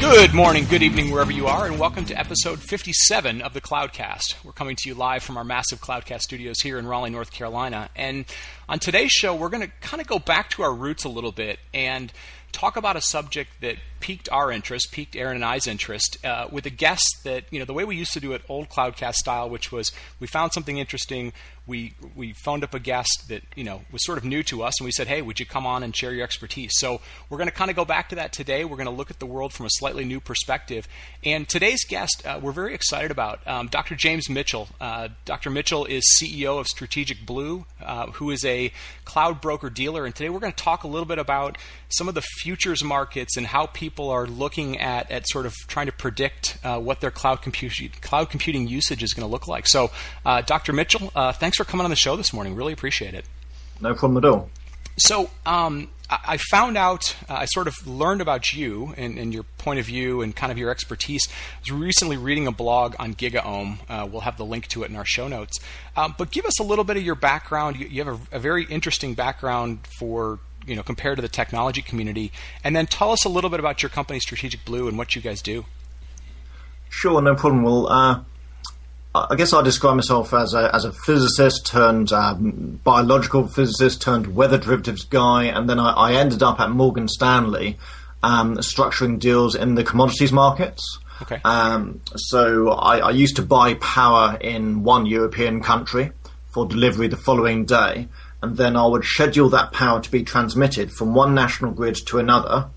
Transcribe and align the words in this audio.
Good 0.00 0.34
morning, 0.34 0.64
good 0.68 0.82
evening, 0.82 1.12
wherever 1.12 1.30
you 1.30 1.46
are, 1.46 1.66
and 1.66 1.78
welcome 1.78 2.04
to 2.06 2.18
episode 2.18 2.58
57 2.58 3.40
of 3.40 3.54
the 3.54 3.60
Cloudcast. 3.60 4.42
We're 4.42 4.50
coming 4.50 4.74
to 4.74 4.88
you 4.88 4.96
live 4.96 5.22
from 5.22 5.36
our 5.36 5.44
massive 5.44 5.80
Cloudcast 5.80 6.22
studios 6.22 6.60
here 6.60 6.76
in 6.76 6.88
Raleigh, 6.88 7.10
North 7.10 7.30
Carolina. 7.30 7.88
And 7.94 8.24
on 8.68 8.80
today's 8.80 9.12
show, 9.12 9.36
we're 9.36 9.48
going 9.48 9.62
to 9.62 9.72
kind 9.80 10.00
of 10.00 10.08
go 10.08 10.18
back 10.18 10.50
to 10.50 10.62
our 10.62 10.74
roots 10.74 11.04
a 11.04 11.08
little 11.08 11.30
bit 11.30 11.60
and 11.72 12.12
talk 12.52 12.76
about 12.76 12.96
a 12.96 13.00
subject 13.00 13.50
that 13.60 13.76
piqued 14.00 14.28
our 14.30 14.50
interest, 14.50 14.92
piqued 14.92 15.16
Aaron 15.16 15.36
and 15.36 15.44
I's 15.44 15.66
interest, 15.66 16.24
uh, 16.24 16.48
with 16.50 16.66
a 16.66 16.70
guest 16.70 17.04
that, 17.24 17.44
you 17.50 17.58
know, 17.58 17.64
the 17.64 17.72
way 17.72 17.84
we 17.84 17.96
used 17.96 18.12
to 18.14 18.20
do 18.20 18.32
it, 18.32 18.42
old 18.48 18.68
Cloudcast 18.68 19.14
style, 19.14 19.48
which 19.48 19.70
was 19.70 19.92
we 20.20 20.26
found 20.26 20.52
something 20.52 20.78
interesting, 20.78 21.32
we 21.68 21.94
we 22.16 22.32
phoned 22.32 22.64
up 22.64 22.74
a 22.74 22.80
guest 22.80 23.26
that 23.28 23.42
you 23.54 23.62
know 23.62 23.82
was 23.92 24.04
sort 24.04 24.18
of 24.18 24.24
new 24.24 24.42
to 24.44 24.62
us, 24.62 24.80
and 24.80 24.86
we 24.86 24.90
said, 24.92 25.06
"Hey, 25.06 25.22
would 25.22 25.38
you 25.38 25.46
come 25.46 25.66
on 25.66 25.82
and 25.82 25.94
share 25.94 26.12
your 26.12 26.24
expertise?" 26.24 26.72
So 26.74 27.00
we're 27.28 27.38
going 27.38 27.48
to 27.48 27.54
kind 27.54 27.70
of 27.70 27.76
go 27.76 27.84
back 27.84 28.08
to 28.08 28.16
that 28.16 28.32
today. 28.32 28.64
We're 28.64 28.76
going 28.76 28.86
to 28.86 28.92
look 28.92 29.10
at 29.10 29.20
the 29.20 29.26
world 29.26 29.52
from 29.52 29.66
a 29.66 29.70
slightly 29.70 30.04
new 30.04 30.18
perspective. 30.18 30.88
And 31.22 31.48
today's 31.48 31.84
guest, 31.84 32.22
uh, 32.26 32.40
we're 32.42 32.52
very 32.52 32.74
excited 32.74 33.10
about 33.10 33.46
um, 33.46 33.68
Dr. 33.68 33.94
James 33.94 34.28
Mitchell. 34.30 34.68
Uh, 34.80 35.08
Dr. 35.24 35.50
Mitchell 35.50 35.84
is 35.84 36.04
CEO 36.20 36.58
of 36.58 36.66
Strategic 36.66 37.24
Blue, 37.26 37.66
uh, 37.82 38.06
who 38.12 38.30
is 38.30 38.44
a 38.44 38.72
cloud 39.04 39.40
broker 39.40 39.68
dealer. 39.68 40.06
And 40.06 40.14
today 40.14 40.30
we're 40.30 40.40
going 40.40 40.52
to 40.52 40.64
talk 40.64 40.84
a 40.84 40.88
little 40.88 41.06
bit 41.06 41.18
about 41.18 41.58
some 41.90 42.08
of 42.08 42.14
the 42.14 42.22
futures 42.40 42.82
markets 42.82 43.36
and 43.36 43.46
how 43.46 43.66
people 43.66 44.10
are 44.10 44.26
looking 44.26 44.78
at 44.78 45.10
at 45.10 45.28
sort 45.28 45.46
of 45.46 45.54
trying 45.66 45.86
to 45.86 45.92
predict 45.92 46.58
uh, 46.64 46.78
what 46.78 47.00
their 47.00 47.10
cloud 47.10 47.42
computing 47.42 47.90
cloud 48.00 48.30
computing 48.30 48.66
usage 48.66 49.02
is 49.02 49.12
going 49.12 49.26
to 49.26 49.30
look 49.30 49.48
like. 49.48 49.66
So, 49.66 49.90
uh, 50.24 50.42
Dr. 50.42 50.72
Mitchell, 50.72 51.10
uh, 51.14 51.32
thanks 51.32 51.57
for 51.58 51.64
coming 51.64 51.84
on 51.84 51.90
the 51.90 51.96
show 51.96 52.16
this 52.16 52.32
morning. 52.32 52.54
Really 52.54 52.72
appreciate 52.72 53.12
it. 53.12 53.26
No 53.80 53.94
problem 53.94 54.16
at 54.16 54.24
all. 54.24 54.48
So, 54.96 55.30
um, 55.44 55.90
I 56.10 56.38
found 56.38 56.78
out, 56.78 57.14
uh, 57.28 57.34
I 57.34 57.44
sort 57.44 57.68
of 57.68 57.86
learned 57.86 58.22
about 58.22 58.54
you 58.54 58.94
and, 58.96 59.18
and, 59.18 59.34
your 59.34 59.42
point 59.58 59.78
of 59.78 59.84
view 59.84 60.22
and 60.22 60.34
kind 60.34 60.50
of 60.50 60.56
your 60.56 60.70
expertise. 60.70 61.20
I 61.28 61.60
was 61.60 61.70
recently 61.70 62.16
reading 62.16 62.46
a 62.46 62.52
blog 62.52 62.96
on 62.98 63.14
GigaOM. 63.14 63.78
Uh, 63.90 64.08
we'll 64.10 64.22
have 64.22 64.38
the 64.38 64.44
link 64.44 64.68
to 64.68 64.84
it 64.84 64.90
in 64.90 64.96
our 64.96 65.04
show 65.04 65.28
notes. 65.28 65.60
Um, 65.98 66.14
but 66.16 66.30
give 66.30 66.46
us 66.46 66.58
a 66.60 66.62
little 66.62 66.84
bit 66.84 66.96
of 66.96 67.02
your 67.02 67.14
background. 67.14 67.76
You, 67.76 67.88
you 67.88 68.04
have 68.04 68.32
a, 68.32 68.36
a, 68.36 68.38
very 68.38 68.64
interesting 68.64 69.12
background 69.12 69.80
for, 69.98 70.38
you 70.66 70.74
know, 70.74 70.82
compared 70.82 71.16
to 71.16 71.22
the 71.22 71.28
technology 71.28 71.82
community. 71.82 72.32
And 72.64 72.74
then 72.74 72.86
tell 72.86 73.12
us 73.12 73.26
a 73.26 73.28
little 73.28 73.50
bit 73.50 73.60
about 73.60 73.82
your 73.82 73.90
company, 73.90 74.18
Strategic 74.18 74.64
Blue, 74.64 74.88
and 74.88 74.96
what 74.96 75.14
you 75.14 75.20
guys 75.20 75.42
do. 75.42 75.66
Sure, 76.88 77.20
no 77.20 77.34
problem. 77.34 77.64
Well, 77.64 77.86
uh, 77.86 78.20
I 79.30 79.36
guess 79.36 79.52
I 79.52 79.62
describe 79.62 79.96
myself 79.96 80.32
as 80.34 80.54
a, 80.54 80.74
as 80.74 80.84
a 80.84 80.92
physicist 80.92 81.66
turned 81.66 82.12
um, 82.12 82.80
biological 82.84 83.46
physicist 83.46 84.02
turned 84.02 84.34
weather 84.34 84.58
derivatives 84.58 85.04
guy, 85.04 85.44
and 85.44 85.68
then 85.68 85.78
I, 85.78 85.90
I 85.92 86.12
ended 86.14 86.42
up 86.42 86.60
at 86.60 86.70
Morgan 86.70 87.08
Stanley 87.08 87.78
um, 88.22 88.56
structuring 88.58 89.18
deals 89.18 89.54
in 89.54 89.74
the 89.74 89.84
commodities 89.84 90.32
markets. 90.32 90.98
Okay. 91.22 91.40
Um, 91.44 92.00
so 92.16 92.70
I, 92.70 92.98
I, 92.98 93.10
used 93.10 93.36
to 93.36 93.42
buy 93.42 93.74
power 93.74 94.38
in 94.40 94.84
one 94.84 95.04
European 95.06 95.60
country 95.60 96.12
for 96.52 96.66
delivery 96.66 97.08
the 97.08 97.16
following 97.16 97.64
day, 97.64 98.08
and 98.40 98.56
then 98.56 98.76
I 98.76 98.86
would 98.86 99.04
schedule 99.04 99.48
that 99.50 99.72
power 99.72 100.00
to 100.00 100.10
be 100.10 100.22
transmitted 100.22 100.92
from 100.92 101.14
one 101.14 101.34
national 101.34 101.72
grid 101.72 101.96
to 102.06 102.18
another 102.18 102.68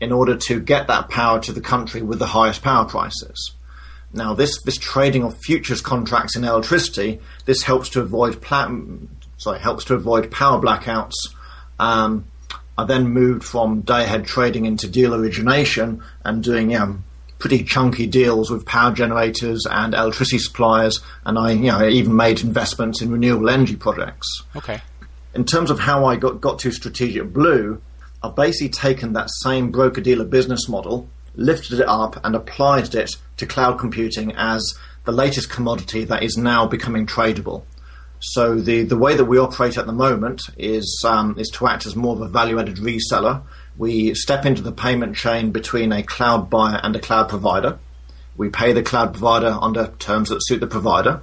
in 0.00 0.10
order 0.10 0.36
to 0.36 0.58
get 0.60 0.86
that 0.86 1.10
power 1.10 1.38
to 1.40 1.52
the 1.52 1.60
country 1.60 2.02
with 2.02 2.18
the 2.18 2.26
highest 2.26 2.62
power 2.62 2.86
prices. 2.86 3.52
Now, 4.12 4.34
this, 4.34 4.60
this 4.62 4.76
trading 4.76 5.24
of 5.24 5.38
futures 5.38 5.80
contracts 5.80 6.36
in 6.36 6.44
electricity, 6.44 7.20
this 7.46 7.62
helps 7.62 7.88
to 7.90 8.00
avoid 8.00 8.40
pla- 8.42 8.70
sorry 9.38 9.58
helps 9.58 9.84
to 9.84 9.94
avoid 9.94 10.30
power 10.30 10.60
blackouts. 10.60 11.14
Um, 11.78 12.26
I 12.76 12.84
then 12.84 13.08
moved 13.08 13.44
from 13.44 13.80
day 13.80 14.04
ahead 14.04 14.24
trading 14.24 14.66
into 14.66 14.88
deal 14.88 15.14
origination 15.14 16.02
and 16.24 16.42
doing 16.42 16.68
know, 16.78 16.98
pretty 17.38 17.64
chunky 17.64 18.06
deals 18.06 18.50
with 18.50 18.64
power 18.64 18.92
generators 18.92 19.66
and 19.68 19.94
electricity 19.94 20.38
suppliers, 20.38 21.00
and 21.26 21.38
I 21.38 21.52
you 21.52 21.72
know 21.72 21.86
even 21.86 22.14
made 22.14 22.40
investments 22.40 23.02
in 23.02 23.10
renewable 23.10 23.50
energy 23.50 23.76
projects. 23.76 24.42
Okay. 24.54 24.80
In 25.34 25.44
terms 25.44 25.70
of 25.70 25.80
how 25.80 26.04
I 26.04 26.16
got, 26.16 26.40
got 26.40 26.58
to 26.60 26.70
Strategic 26.70 27.32
Blue, 27.32 27.80
I've 28.22 28.36
basically 28.36 28.68
taken 28.68 29.14
that 29.14 29.28
same 29.42 29.70
broker 29.70 30.00
dealer 30.00 30.26
business 30.26 30.68
model 30.68 31.08
lifted 31.34 31.80
it 31.80 31.88
up 31.88 32.24
and 32.24 32.34
applied 32.34 32.94
it 32.94 33.10
to 33.36 33.46
cloud 33.46 33.78
computing 33.78 34.32
as 34.36 34.74
the 35.04 35.12
latest 35.12 35.50
commodity 35.50 36.04
that 36.04 36.22
is 36.22 36.36
now 36.36 36.66
becoming 36.66 37.06
tradable. 37.06 37.64
So 38.20 38.60
the, 38.60 38.84
the 38.84 38.96
way 38.96 39.16
that 39.16 39.24
we 39.24 39.38
operate 39.38 39.76
at 39.76 39.86
the 39.86 39.92
moment 39.92 40.42
is 40.56 41.04
um, 41.04 41.34
is 41.38 41.48
to 41.54 41.66
act 41.66 41.86
as 41.86 41.96
more 41.96 42.14
of 42.14 42.20
a 42.20 42.28
value 42.28 42.60
added 42.60 42.76
reseller. 42.76 43.42
We 43.76 44.14
step 44.14 44.46
into 44.46 44.62
the 44.62 44.70
payment 44.70 45.16
chain 45.16 45.50
between 45.50 45.92
a 45.92 46.04
cloud 46.04 46.48
buyer 46.48 46.78
and 46.82 46.94
a 46.94 47.00
cloud 47.00 47.28
provider. 47.28 47.78
We 48.36 48.48
pay 48.48 48.72
the 48.72 48.82
cloud 48.82 49.12
provider 49.12 49.58
under 49.60 49.88
terms 49.98 50.28
that 50.28 50.44
suit 50.44 50.60
the 50.60 50.66
provider, 50.68 51.20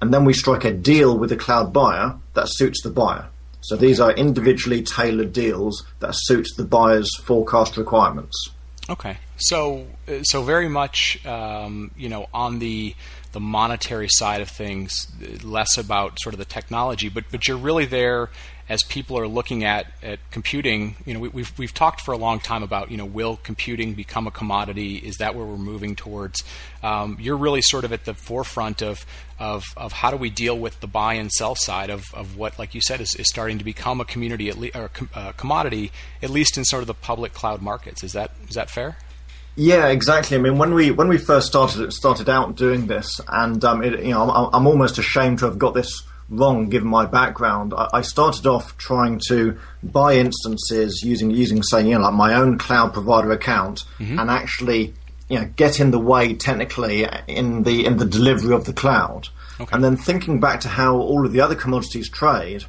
and 0.00 0.12
then 0.12 0.24
we 0.24 0.32
strike 0.32 0.64
a 0.64 0.72
deal 0.72 1.16
with 1.16 1.30
the 1.30 1.36
cloud 1.36 1.72
buyer 1.72 2.16
that 2.34 2.48
suits 2.48 2.82
the 2.82 2.90
buyer. 2.90 3.28
So 3.60 3.76
these 3.76 4.00
are 4.00 4.12
individually 4.12 4.82
tailored 4.82 5.32
deals 5.32 5.84
that 6.00 6.14
suit 6.14 6.48
the 6.56 6.64
buyer's 6.64 7.08
forecast 7.18 7.76
requirements. 7.76 8.50
Okay, 8.92 9.16
so 9.38 9.86
so 10.22 10.42
very 10.42 10.68
much 10.68 11.24
um, 11.24 11.92
you 11.96 12.10
know 12.10 12.26
on 12.34 12.58
the 12.58 12.94
the 13.32 13.40
monetary 13.40 14.08
side 14.10 14.42
of 14.42 14.50
things, 14.50 15.10
less 15.42 15.78
about 15.78 16.20
sort 16.20 16.34
of 16.34 16.38
the 16.38 16.44
technology, 16.44 17.08
but 17.08 17.24
but 17.30 17.48
you're 17.48 17.56
really 17.56 17.86
there 17.86 18.28
as 18.68 18.82
people 18.84 19.18
are 19.18 19.26
looking 19.26 19.64
at, 19.64 19.86
at 20.02 20.18
computing, 20.30 20.96
you 21.04 21.14
know, 21.14 21.20
we, 21.20 21.28
have 21.28 21.34
we've, 21.34 21.58
we've 21.58 21.74
talked 21.74 22.00
for 22.00 22.12
a 22.12 22.16
long 22.16 22.40
time 22.40 22.62
about, 22.62 22.90
you 22.90 22.96
know, 22.96 23.04
will 23.04 23.36
computing 23.36 23.94
become 23.94 24.26
a 24.26 24.30
commodity? 24.30 24.96
Is 24.96 25.16
that 25.16 25.34
where 25.34 25.44
we're 25.44 25.56
moving 25.56 25.96
towards? 25.96 26.42
Um, 26.82 27.16
you're 27.20 27.36
really 27.36 27.62
sort 27.62 27.84
of 27.84 27.92
at 27.92 28.04
the 28.04 28.14
forefront 28.14 28.82
of, 28.82 29.04
of, 29.38 29.64
of 29.76 29.92
how 29.92 30.10
do 30.10 30.16
we 30.16 30.30
deal 30.30 30.58
with 30.58 30.80
the 30.80 30.86
buy 30.86 31.14
and 31.14 31.30
sell 31.30 31.54
side 31.54 31.90
of, 31.90 32.04
of 32.14 32.36
what, 32.36 32.58
like 32.58 32.74
you 32.74 32.80
said, 32.80 33.00
is, 33.00 33.14
is 33.16 33.28
starting 33.28 33.58
to 33.58 33.64
become 33.64 34.00
a 34.00 34.04
community 34.04 34.48
at 34.48 34.56
le- 34.56 34.70
or 34.74 34.88
com- 34.88 35.10
uh, 35.14 35.32
commodity, 35.32 35.90
at 36.22 36.30
least 36.30 36.56
in 36.56 36.64
sort 36.64 36.82
of 36.82 36.86
the 36.86 36.94
public 36.94 37.34
cloud 37.34 37.60
markets. 37.62 38.02
Is 38.04 38.12
that 38.12 38.30
is 38.48 38.54
that 38.54 38.70
fair? 38.70 38.96
Yeah, 39.54 39.88
exactly. 39.88 40.36
I 40.36 40.40
mean, 40.40 40.56
when 40.56 40.72
we 40.72 40.90
when 40.90 41.08
we 41.08 41.18
first 41.18 41.46
started 41.46 41.92
started 41.92 42.28
out 42.28 42.56
doing 42.56 42.86
this, 42.86 43.20
and 43.28 43.62
um, 43.64 43.82
it, 43.82 44.02
you 44.02 44.12
know, 44.12 44.30
I'm, 44.30 44.48
I'm 44.54 44.66
almost 44.66 44.98
ashamed 44.98 45.40
to 45.40 45.44
have 45.44 45.58
got 45.58 45.74
this 45.74 46.02
wrong 46.32 46.68
given 46.68 46.88
my 46.88 47.06
background. 47.06 47.74
I, 47.76 47.88
I, 47.92 48.02
started 48.02 48.46
off 48.46 48.76
trying 48.78 49.20
to 49.28 49.58
buy 49.82 50.14
instances 50.14 51.02
using 51.04 51.30
using 51.30 51.62
say 51.62 51.86
you 51.86 51.94
know 51.94 52.00
like 52.00 52.14
my 52.14 52.34
own 52.34 52.58
cloud 52.58 52.92
provider 52.92 53.30
account 53.30 53.84
mm-hmm. 53.98 54.18
and 54.18 54.30
actually 54.30 54.94
you 55.28 55.38
know 55.38 55.48
get 55.56 55.78
in 55.78 55.90
the 55.90 55.98
way 55.98 56.34
technically 56.34 57.06
in 57.28 57.62
the 57.62 57.84
in 57.84 57.98
the 57.98 58.06
delivery 58.06 58.54
of 58.54 58.64
the 58.64 58.72
cloud. 58.72 59.28
Okay. 59.60 59.70
And 59.72 59.84
then 59.84 59.96
thinking 59.96 60.40
back 60.40 60.60
to 60.60 60.68
how 60.68 60.96
all 60.96 61.24
of 61.26 61.32
the 61.32 61.40
other 61.40 61.54
commodities 61.54 62.08
trade, 62.08 62.64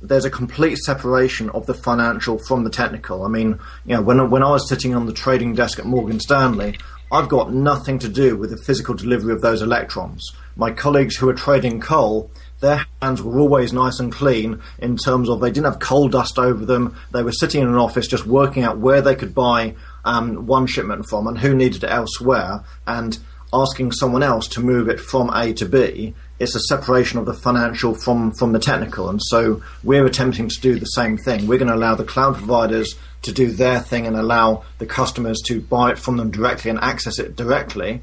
there's 0.00 0.24
a 0.24 0.30
complete 0.30 0.78
separation 0.78 1.50
of 1.50 1.66
the 1.66 1.74
financial 1.74 2.38
from 2.38 2.62
the 2.64 2.70
technical. 2.70 3.24
I 3.24 3.28
mean, 3.28 3.58
you 3.84 3.96
know, 3.96 4.02
when 4.02 4.30
when 4.30 4.42
I 4.42 4.50
was 4.50 4.68
sitting 4.68 4.94
on 4.94 5.06
the 5.06 5.12
trading 5.12 5.54
desk 5.54 5.78
at 5.78 5.86
Morgan 5.86 6.20
Stanley, 6.20 6.78
I've 7.10 7.28
got 7.28 7.52
nothing 7.52 7.98
to 8.00 8.08
do 8.08 8.36
with 8.36 8.50
the 8.50 8.56
physical 8.56 8.94
delivery 8.94 9.32
of 9.32 9.40
those 9.40 9.62
electrons. 9.62 10.30
My 10.56 10.70
colleagues 10.70 11.16
who 11.16 11.28
are 11.28 11.34
trading 11.34 11.80
coal, 11.80 12.30
their 12.60 12.84
hands 13.00 13.22
were 13.22 13.38
always 13.38 13.72
nice 13.72 14.00
and 14.00 14.12
clean 14.12 14.60
in 14.78 14.96
terms 14.96 15.28
of 15.28 15.40
they 15.40 15.50
didn't 15.50 15.66
have 15.66 15.78
coal 15.78 16.08
dust 16.08 16.38
over 16.38 16.64
them. 16.64 16.96
They 17.12 17.22
were 17.22 17.32
sitting 17.32 17.62
in 17.62 17.68
an 17.68 17.76
office 17.76 18.08
just 18.08 18.26
working 18.26 18.64
out 18.64 18.78
where 18.78 19.00
they 19.00 19.14
could 19.14 19.34
buy 19.34 19.74
um, 20.04 20.46
one 20.46 20.66
shipment 20.66 21.08
from 21.08 21.26
and 21.26 21.38
who 21.38 21.54
needed 21.54 21.84
it 21.84 21.90
elsewhere 21.90 22.64
and 22.86 23.18
asking 23.52 23.92
someone 23.92 24.22
else 24.22 24.46
to 24.48 24.60
move 24.60 24.88
it 24.88 25.00
from 25.00 25.30
A 25.30 25.52
to 25.54 25.66
B. 25.66 26.14
It's 26.38 26.54
a 26.54 26.60
separation 26.60 27.18
of 27.18 27.26
the 27.26 27.34
financial 27.34 27.94
from, 27.94 28.32
from 28.32 28.52
the 28.52 28.58
technical. 28.58 29.08
And 29.08 29.20
so 29.22 29.62
we're 29.82 30.06
attempting 30.06 30.48
to 30.48 30.60
do 30.60 30.78
the 30.78 30.86
same 30.86 31.16
thing. 31.16 31.46
We're 31.46 31.58
going 31.58 31.70
to 31.70 31.74
allow 31.74 31.94
the 31.94 32.04
cloud 32.04 32.36
providers 32.36 32.94
to 33.22 33.32
do 33.32 33.50
their 33.50 33.80
thing 33.80 34.06
and 34.06 34.16
allow 34.16 34.64
the 34.78 34.86
customers 34.86 35.40
to 35.46 35.60
buy 35.60 35.92
it 35.92 35.98
from 35.98 36.16
them 36.16 36.30
directly 36.30 36.70
and 36.70 36.78
access 36.80 37.18
it 37.18 37.34
directly 37.34 38.02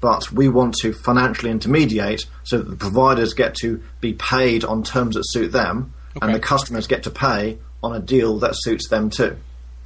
but 0.00 0.30
we 0.32 0.48
want 0.48 0.74
to 0.82 0.92
financially 0.92 1.50
intermediate 1.50 2.26
so 2.44 2.58
that 2.58 2.68
the 2.68 2.76
providers 2.76 3.34
get 3.34 3.54
to 3.56 3.82
be 4.00 4.14
paid 4.14 4.64
on 4.64 4.82
terms 4.82 5.14
that 5.16 5.24
suit 5.26 5.52
them, 5.52 5.94
okay. 6.16 6.26
and 6.26 6.34
the 6.34 6.40
customers 6.40 6.86
get 6.86 7.02
to 7.04 7.10
pay 7.10 7.58
on 7.82 7.94
a 7.94 8.00
deal 8.00 8.38
that 8.38 8.52
suits 8.54 8.88
them 8.88 9.10
too. 9.10 9.36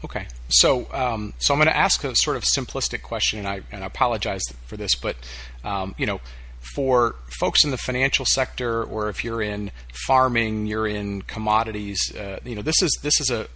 Okay, 0.03 0.27
so 0.49 0.87
um, 0.93 1.35
so 1.39 1.53
I'm 1.53 1.59
going 1.59 1.69
to 1.69 1.77
ask 1.77 2.05
a 2.05 2.17
sort 2.17 2.37
of 2.37 2.45
simplistic 2.45 3.03
question, 3.03 3.39
and 3.39 3.49
I 3.49 3.61
and 3.71 3.85
I 3.85 3.87
apologize 3.87 4.43
for 4.67 4.77
this, 4.77 4.95
but 4.95 5.17
um, 5.63 5.95
you 5.99 6.07
know, 6.07 6.21
for 6.75 7.17
folks 7.39 7.65
in 7.65 7.71
the 7.71 7.77
financial 7.77 8.25
sector, 8.25 8.83
or 8.83 9.11
if 9.11 9.25
you're 9.25 9.43
in 9.43 9.71
farming, 10.07 10.67
you're 10.67 10.87
in 10.87 11.23
commodities, 11.23 12.01
uh, 12.17 12.39
you 12.45 12.55
know, 12.55 12.63
this 12.63 12.81
is 12.81 12.99
this 13.03 13.21
is 13.21 13.31
a 13.31 13.47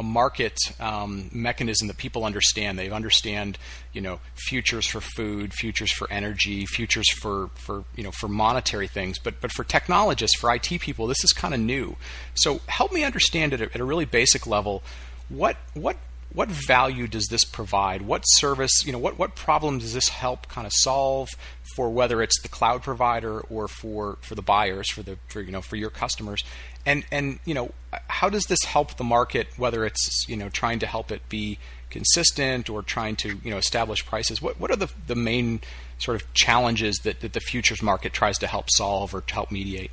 a 0.00 0.02
market 0.02 0.58
um, 0.80 1.28
mechanism 1.30 1.86
that 1.88 1.98
people 1.98 2.24
understand. 2.24 2.78
They 2.78 2.88
understand, 2.88 3.58
you 3.92 4.00
know, 4.00 4.18
futures 4.34 4.86
for 4.86 5.02
food, 5.02 5.52
futures 5.52 5.92
for 5.92 6.10
energy, 6.10 6.64
futures 6.64 7.10
for, 7.10 7.50
for 7.54 7.84
you 7.94 8.02
know 8.02 8.10
for 8.10 8.26
monetary 8.26 8.88
things. 8.88 9.18
But 9.18 9.42
but 9.42 9.52
for 9.52 9.62
technologists, 9.62 10.40
for 10.40 10.52
IT 10.54 10.68
people, 10.80 11.06
this 11.06 11.22
is 11.22 11.34
kind 11.34 11.52
of 11.52 11.60
new. 11.60 11.96
So 12.34 12.62
help 12.66 12.92
me 12.92 13.04
understand 13.04 13.52
it 13.52 13.60
at 13.60 13.76
a 13.78 13.84
really 13.84 14.06
basic 14.06 14.46
level. 14.46 14.82
What 15.28 15.58
what 15.74 15.98
what 16.32 16.48
value 16.48 17.06
does 17.06 17.26
this 17.26 17.44
provide? 17.44 18.02
What 18.02 18.22
service, 18.24 18.86
you 18.86 18.92
know, 18.92 18.98
what, 18.98 19.18
what 19.18 19.34
problem 19.34 19.78
does 19.78 19.94
this 19.94 20.08
help 20.08 20.48
kind 20.48 20.66
of 20.66 20.72
solve 20.72 21.28
for 21.74 21.90
whether 21.90 22.22
it's 22.22 22.40
the 22.42 22.48
cloud 22.48 22.82
provider 22.82 23.40
or 23.40 23.66
for, 23.66 24.18
for 24.20 24.36
the 24.36 24.42
buyers, 24.42 24.88
for 24.90 25.02
the 25.02 25.18
for 25.28 25.40
you 25.40 25.50
know 25.50 25.60
for 25.60 25.76
your 25.76 25.90
customers? 25.90 26.44
And 26.86 27.04
and 27.12 27.38
you 27.44 27.54
know, 27.54 27.72
how 28.08 28.28
does 28.28 28.44
this 28.44 28.62
help 28.64 28.96
the 28.96 29.04
market, 29.04 29.48
whether 29.56 29.84
it's 29.84 30.26
you 30.28 30.36
know 30.36 30.48
trying 30.48 30.78
to 30.80 30.86
help 30.86 31.10
it 31.10 31.28
be 31.28 31.58
consistent 31.90 32.70
or 32.70 32.82
trying 32.82 33.16
to 33.16 33.40
you 33.42 33.50
know 33.50 33.58
establish 33.58 34.04
prices? 34.04 34.40
What 34.40 34.58
what 34.58 34.70
are 34.70 34.76
the 34.76 34.90
the 35.06 35.14
main 35.14 35.60
sort 35.98 36.20
of 36.20 36.32
challenges 36.32 36.96
that, 37.04 37.20
that 37.20 37.34
the 37.34 37.40
futures 37.40 37.82
market 37.82 38.12
tries 38.12 38.38
to 38.38 38.46
help 38.46 38.70
solve 38.70 39.14
or 39.14 39.20
to 39.20 39.34
help 39.34 39.50
mediate? 39.50 39.90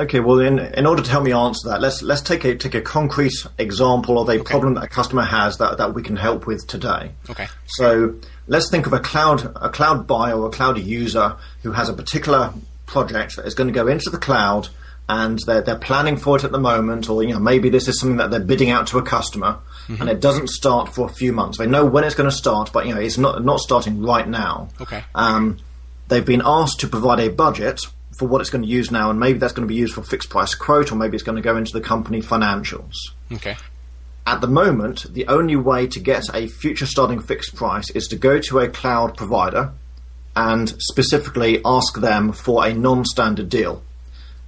Okay, 0.00 0.20
well, 0.20 0.38
in, 0.38 0.60
in 0.60 0.86
order 0.86 1.02
to 1.02 1.10
help 1.10 1.24
me 1.24 1.32
answer 1.32 1.70
that, 1.70 1.80
let's 1.80 2.02
let's 2.02 2.20
take 2.20 2.44
a 2.44 2.54
take 2.54 2.76
a 2.76 2.80
concrete 2.80 3.32
example 3.58 4.20
of 4.20 4.28
a 4.28 4.34
okay. 4.34 4.44
problem 4.44 4.74
that 4.74 4.84
a 4.84 4.88
customer 4.88 5.22
has 5.22 5.58
that, 5.58 5.78
that 5.78 5.92
we 5.92 6.04
can 6.04 6.14
help 6.14 6.46
with 6.46 6.64
today. 6.68 7.10
Okay. 7.28 7.48
So 7.66 8.14
let's 8.46 8.70
think 8.70 8.86
of 8.86 8.92
a 8.92 9.00
cloud 9.00 9.52
a 9.56 9.68
cloud 9.68 10.06
buyer 10.06 10.38
or 10.38 10.46
a 10.46 10.50
cloud 10.50 10.78
user 10.78 11.36
who 11.64 11.72
has 11.72 11.88
a 11.88 11.92
particular 11.92 12.54
project 12.86 13.36
that 13.36 13.46
is 13.46 13.54
going 13.54 13.66
to 13.66 13.74
go 13.74 13.88
into 13.88 14.08
the 14.08 14.18
cloud 14.18 14.68
and 15.08 15.38
they're 15.46 15.62
they're 15.62 15.78
planning 15.78 16.16
for 16.16 16.36
it 16.36 16.44
at 16.44 16.52
the 16.52 16.58
moment, 16.58 17.08
or 17.08 17.22
you 17.22 17.32
know 17.32 17.40
maybe 17.40 17.70
this 17.70 17.88
is 17.88 17.98
something 17.98 18.18
that 18.18 18.30
they're 18.30 18.40
bidding 18.40 18.70
out 18.70 18.86
to 18.88 18.98
a 18.98 19.02
customer, 19.02 19.58
mm-hmm. 19.86 20.00
and 20.00 20.10
it 20.10 20.20
doesn't 20.20 20.48
start 20.48 20.94
for 20.94 21.06
a 21.06 21.12
few 21.12 21.32
months. 21.32 21.58
They 21.58 21.66
know 21.66 21.86
when 21.86 22.04
it's 22.04 22.14
going 22.14 22.28
to 22.28 22.36
start, 22.36 22.72
but 22.72 22.86
you 22.86 22.94
know 22.94 23.00
it's 23.00 23.18
not 23.18 23.44
not 23.44 23.60
starting 23.60 24.02
right 24.02 24.28
now. 24.28 24.68
Okay. 24.80 25.04
Um, 25.14 25.58
they've 26.08 26.24
been 26.24 26.42
asked 26.44 26.80
to 26.80 26.88
provide 26.88 27.20
a 27.20 27.28
budget 27.28 27.80
for 28.18 28.26
what 28.26 28.40
it's 28.40 28.50
going 28.50 28.62
to 28.62 28.68
use 28.68 28.90
now, 28.90 29.10
and 29.10 29.18
maybe 29.18 29.38
that's 29.38 29.52
going 29.52 29.66
to 29.66 29.72
be 29.72 29.78
used 29.78 29.94
for 29.94 30.02
fixed 30.02 30.28
price 30.28 30.54
quote, 30.54 30.92
or 30.92 30.96
maybe 30.96 31.14
it's 31.14 31.24
going 31.24 31.36
to 31.36 31.42
go 31.42 31.56
into 31.56 31.72
the 31.72 31.80
company 31.80 32.20
financials. 32.20 32.94
Okay. 33.32 33.56
At 34.26 34.42
the 34.42 34.46
moment, 34.46 35.06
the 35.14 35.26
only 35.28 35.56
way 35.56 35.86
to 35.86 36.00
get 36.00 36.24
a 36.34 36.48
future 36.48 36.84
starting 36.84 37.20
fixed 37.20 37.54
price 37.54 37.88
is 37.92 38.08
to 38.08 38.16
go 38.16 38.38
to 38.40 38.58
a 38.58 38.68
cloud 38.68 39.16
provider 39.16 39.72
and 40.36 40.68
specifically 40.80 41.62
ask 41.64 41.98
them 41.98 42.32
for 42.32 42.66
a 42.66 42.74
non 42.74 43.06
standard 43.06 43.48
deal. 43.48 43.82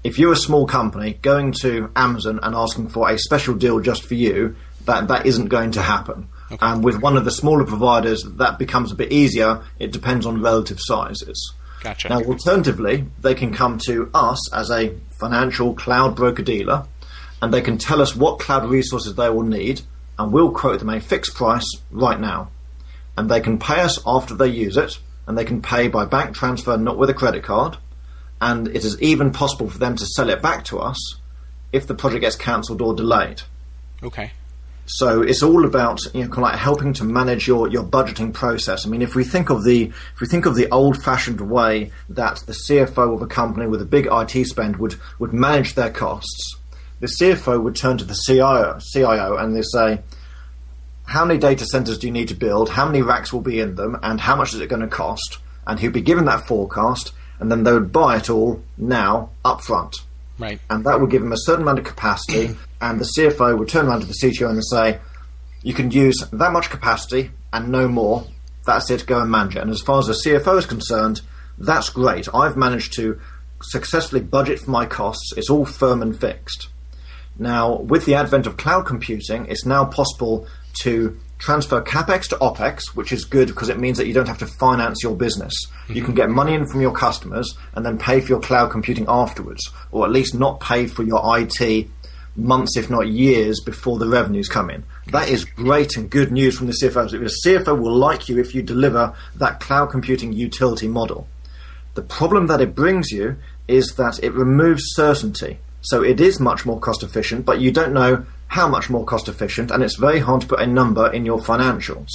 If 0.03 0.19
you're 0.19 0.33
a 0.33 0.37
small 0.37 0.67
company 0.67 1.15
going 1.21 1.53
to 1.61 1.91
Amazon 1.95 2.41
and 2.43 2.55
asking 2.55 2.89
for 2.89 3.11
a 3.11 3.19
special 3.19 3.55
deal 3.55 3.81
just 3.81 4.05
for 4.05 4.15
you, 4.15 4.57
that, 4.87 5.09
that 5.09 5.27
isn't 5.27 5.49
going 5.49 5.73
to 5.73 5.83
happen. 5.83 6.29
Okay. 6.51 6.59
And 6.61 6.83
with 6.83 7.01
one 7.01 7.17
of 7.17 7.25
the 7.25 7.31
smaller 7.31 7.65
providers, 7.65 8.25
that 8.37 8.59
becomes 8.59 8.93
a 8.93 8.97
bit 8.97 9.13
easier. 9.13 9.63
It 9.79 9.93
depends 9.93 10.27
on 10.27 10.43
relative 10.43 10.79
sizes. 10.81 11.55
Gotcha. 11.83 12.09
Now, 12.09 12.23
alternatively, 12.23 13.07
they 13.21 13.35
can 13.35 13.53
come 13.53 13.79
to 13.87 14.11
us 14.13 14.53
as 14.53 14.71
a 14.71 14.95
financial 15.19 15.75
cloud 15.75 16.17
broker 16.17 16.43
dealer 16.43 16.87
and 17.41 17.53
they 17.53 17.63
can 17.63 17.79
tell 17.79 18.03
us 18.03 18.15
what 18.17 18.39
cloud 18.39 18.69
resources 18.69 19.15
they 19.15 19.31
will 19.31 19.43
need 19.43 19.83
and 20.19 20.33
we'll 20.33 20.53
quote 20.53 20.81
them 20.81 20.91
a 20.91 21.01
fixed 21.01 21.35
price 21.35 21.67
right 21.91 22.21
now. 22.21 22.51
And 23.17 23.31
they 23.31 23.41
can 23.41 23.59
pay 23.59 23.81
us 23.81 23.99
after 24.07 24.35
they 24.35 24.49
use 24.49 24.77
it 24.77 24.99
and 25.27 25.39
they 25.39 25.45
can 25.45 25.63
pay 25.63 25.89
by 25.89 26.05
bank 26.05 26.35
transfer, 26.35 26.77
not 26.77 26.99
with 26.99 27.11
a 27.11 27.15
credit 27.15 27.45
card. 27.45 27.77
And 28.41 28.69
it 28.69 28.85
is 28.85 29.01
even 29.03 29.33
possible 29.33 29.69
for 29.69 29.79
them 29.79 29.97
to 29.97 30.07
sell 30.07 30.31
it 30.31 30.41
back 30.41 30.65
to 30.67 30.79
us 30.79 31.17
if 31.73 31.87
the 31.87 31.95
project 31.95 32.23
gets 32.23 32.37
cancelled 32.37 32.81
or 32.81 32.95
delayed. 32.95 33.43
Okay. 34.03 34.33
So 34.87 35.23
it's 35.23 35.43
all 35.43 35.65
about 35.65 36.01
you 36.15 36.23
know 36.23 36.29
kind 36.29 36.39
of 36.39 36.43
like 36.43 36.59
helping 36.59 36.93
to 36.95 37.05
manage 37.05 37.47
your, 37.47 37.69
your 37.69 37.85
budgeting 37.85 38.33
process. 38.33 38.85
I 38.85 38.89
mean, 38.89 39.03
if 39.03 39.15
we 39.15 39.23
think 39.23 39.49
of 39.51 39.63
the 39.63 39.85
if 39.85 40.21
we 40.21 40.27
think 40.27 40.47
of 40.47 40.57
the 40.57 40.69
old 40.71 41.01
fashioned 41.03 41.41
way 41.41 41.93
that 42.09 42.43
the 42.47 42.57
CFO 42.69 43.15
of 43.15 43.23
a 43.23 43.27
company 43.27 43.69
with 43.69 43.83
a 43.83 43.85
big 43.85 44.09
IT 44.11 44.47
spend 44.47 44.77
would 44.79 44.97
would 45.21 45.33
manage 45.33 45.75
their 45.75 45.91
costs, 45.91 46.57
the 46.99 47.07
CFO 47.21 47.63
would 47.63 47.77
turn 47.77 47.99
to 47.99 48.05
the 48.05 48.19
CIO 48.27 48.81
CIO 48.93 49.37
and 49.37 49.55
they 49.55 49.63
say, 49.63 50.01
how 51.05 51.25
many 51.25 51.39
data 51.39 51.65
centers 51.67 51.99
do 51.99 52.07
you 52.07 52.13
need 52.13 52.29
to 52.29 52.35
build? 52.35 52.71
How 52.71 52.87
many 52.87 53.03
racks 53.03 53.33
will 53.33 53.41
be 53.41 53.61
in 53.61 53.75
them? 53.75 53.99
And 54.03 54.21
how 54.21 54.37
much 54.37 54.55
is 54.55 54.61
it 54.61 54.69
going 54.69 54.83
to 54.83 54.89
cost? 54.89 55.39
And 55.67 55.79
he'd 55.79 55.93
be 55.93 56.03
given 56.03 56.25
that 56.27 56.47
forecast, 56.47 57.13
and 57.41 57.51
then 57.51 57.65
they 57.65 57.73
would 57.73 57.91
buy 57.91 58.19
it 58.19 58.31
all 58.31 58.63
now 58.77 59.31
up 59.45 59.63
front. 59.63 59.97
Right. 60.39 60.61
And 60.71 60.85
that 60.85 61.01
would 61.01 61.11
give 61.11 61.23
him 61.23 61.33
a 61.33 61.39
certain 61.39 61.63
amount 61.63 61.81
of 61.81 61.85
capacity, 61.85 62.57
and 62.81 63.01
the 63.01 63.11
CFO 63.17 63.59
would 63.59 63.69
turn 63.69 63.87
around 63.87 64.01
to 64.01 64.07
the 64.07 64.15
CTO 64.23 64.51
and 64.51 64.65
say, 64.65 65.01
you 65.63 65.75
can 65.75 65.91
use 65.91 66.17
that 66.33 66.53
much 66.53 66.71
capacity 66.71 67.31
and 67.53 67.71
no 67.71 67.89
more. 67.89 68.27
That's 68.65 68.91
it, 68.91 69.07
go 69.07 69.21
and 69.21 69.31
manage 69.31 69.57
it. 69.57 69.63
And 69.63 69.71
as 69.71 69.81
far 69.81 69.99
as 69.99 70.07
the 70.07 70.13
CFO 70.13 70.59
is 70.59 70.67
concerned, 70.67 71.23
that's 71.59 71.91
great. 71.91 72.29
I've 72.33 72.57
managed 72.57 72.95
to 72.95 73.21
successfully 73.63 74.23
budget 74.23 74.61
for 74.61 74.71
my 74.71 74.87
costs. 74.87 75.33
It's 75.37 75.51
all 75.51 75.67
firm 75.67 76.03
and 76.03 76.19
fixed. 76.19 76.69
Now, 77.39 77.77
with 77.77 78.07
the 78.07 78.15
advent 78.15 78.47
of 78.47 78.57
cloud 78.57 78.87
computing, 78.87 79.47
it's 79.47 79.67
now 79.67 79.85
possible 79.85 80.47
to 80.83 81.19
transfer 81.41 81.81
capex 81.81 82.29
to 82.29 82.37
opex, 82.37 82.95
which 82.95 83.13
is 83.13 83.25
good 83.25 83.49
because 83.49 83.69
it 83.69 83.79
means 83.81 83.99
that 83.99 84.07
you 84.07 84.15
don't 84.15 84.29
have 84.29 84.39
to 84.39 84.47
finance 84.47 85.03
your 85.03 85.17
business. 85.17 85.55
Mm-hmm. 85.67 85.95
You 85.95 86.03
can 86.03 86.15
get 86.15 86.31
money 86.31 86.55
in 86.55 86.67
from 86.67 86.81
your 86.81 86.93
customers 86.93 87.57
and 87.75 87.85
then 87.85 87.99
pay 87.99 88.21
for 88.21 88.29
your 88.29 88.41
cloud 88.41 88.71
computing 88.71 89.07
afterwards, 89.09 89.69
or 89.91 90.05
at 90.05 90.13
least 90.13 90.35
not 90.35 90.61
pay 90.61 90.87
for 90.87 91.03
your 91.03 91.21
IT 91.39 91.89
months, 92.37 92.77
if 92.77 92.91
not 92.91 93.09
years, 93.09 93.61
before 93.61 93.99
the 93.99 94.07
revenues 94.07 94.49
come 94.49 94.71
in. 94.71 94.85
That 95.09 95.29
is 95.29 95.45
great 95.45 95.97
and 95.97 96.09
good 96.09 96.31
news 96.31 96.57
from 96.57 96.69
the 96.69 96.77
CFO. 96.81 97.11
The 97.11 97.35
CFO 97.45 97.79
will 97.79 97.97
like 97.97 98.29
you 98.29 98.39
if 98.39 98.55
you 98.55 98.63
deliver 98.63 99.15
that 99.37 99.61
cloud 99.61 99.91
computing 99.91 100.33
utility 100.33 100.89
model. 100.89 101.27
The 101.95 102.03
problem 102.03 102.47
that 102.47 102.61
it 102.61 102.75
brings 102.75 103.11
you 103.11 103.37
is 103.67 103.95
that 103.97 104.23
it 104.23 104.33
removes 104.33 104.83
certainty. 104.95 105.59
So 105.83 106.03
it 106.03 106.21
is 106.21 106.41
much 106.41 106.67
more 106.67 106.79
cost 106.79 107.03
efficient, 107.03 107.45
but 107.47 107.61
you 107.61 107.73
don't 107.73 107.93
know 107.93 108.25
how 108.49 108.69
much 108.69 108.91
more 108.91 109.05
cost 109.05 109.29
efficient, 109.29 109.71
and 109.71 109.83
it's 109.83 109.97
very 109.97 110.19
hard 110.19 110.43
to 110.43 110.47
put 110.47 110.61
a 110.61 110.67
number 110.67 111.11
in 111.13 111.25
your 111.25 111.39
financials 111.39 112.09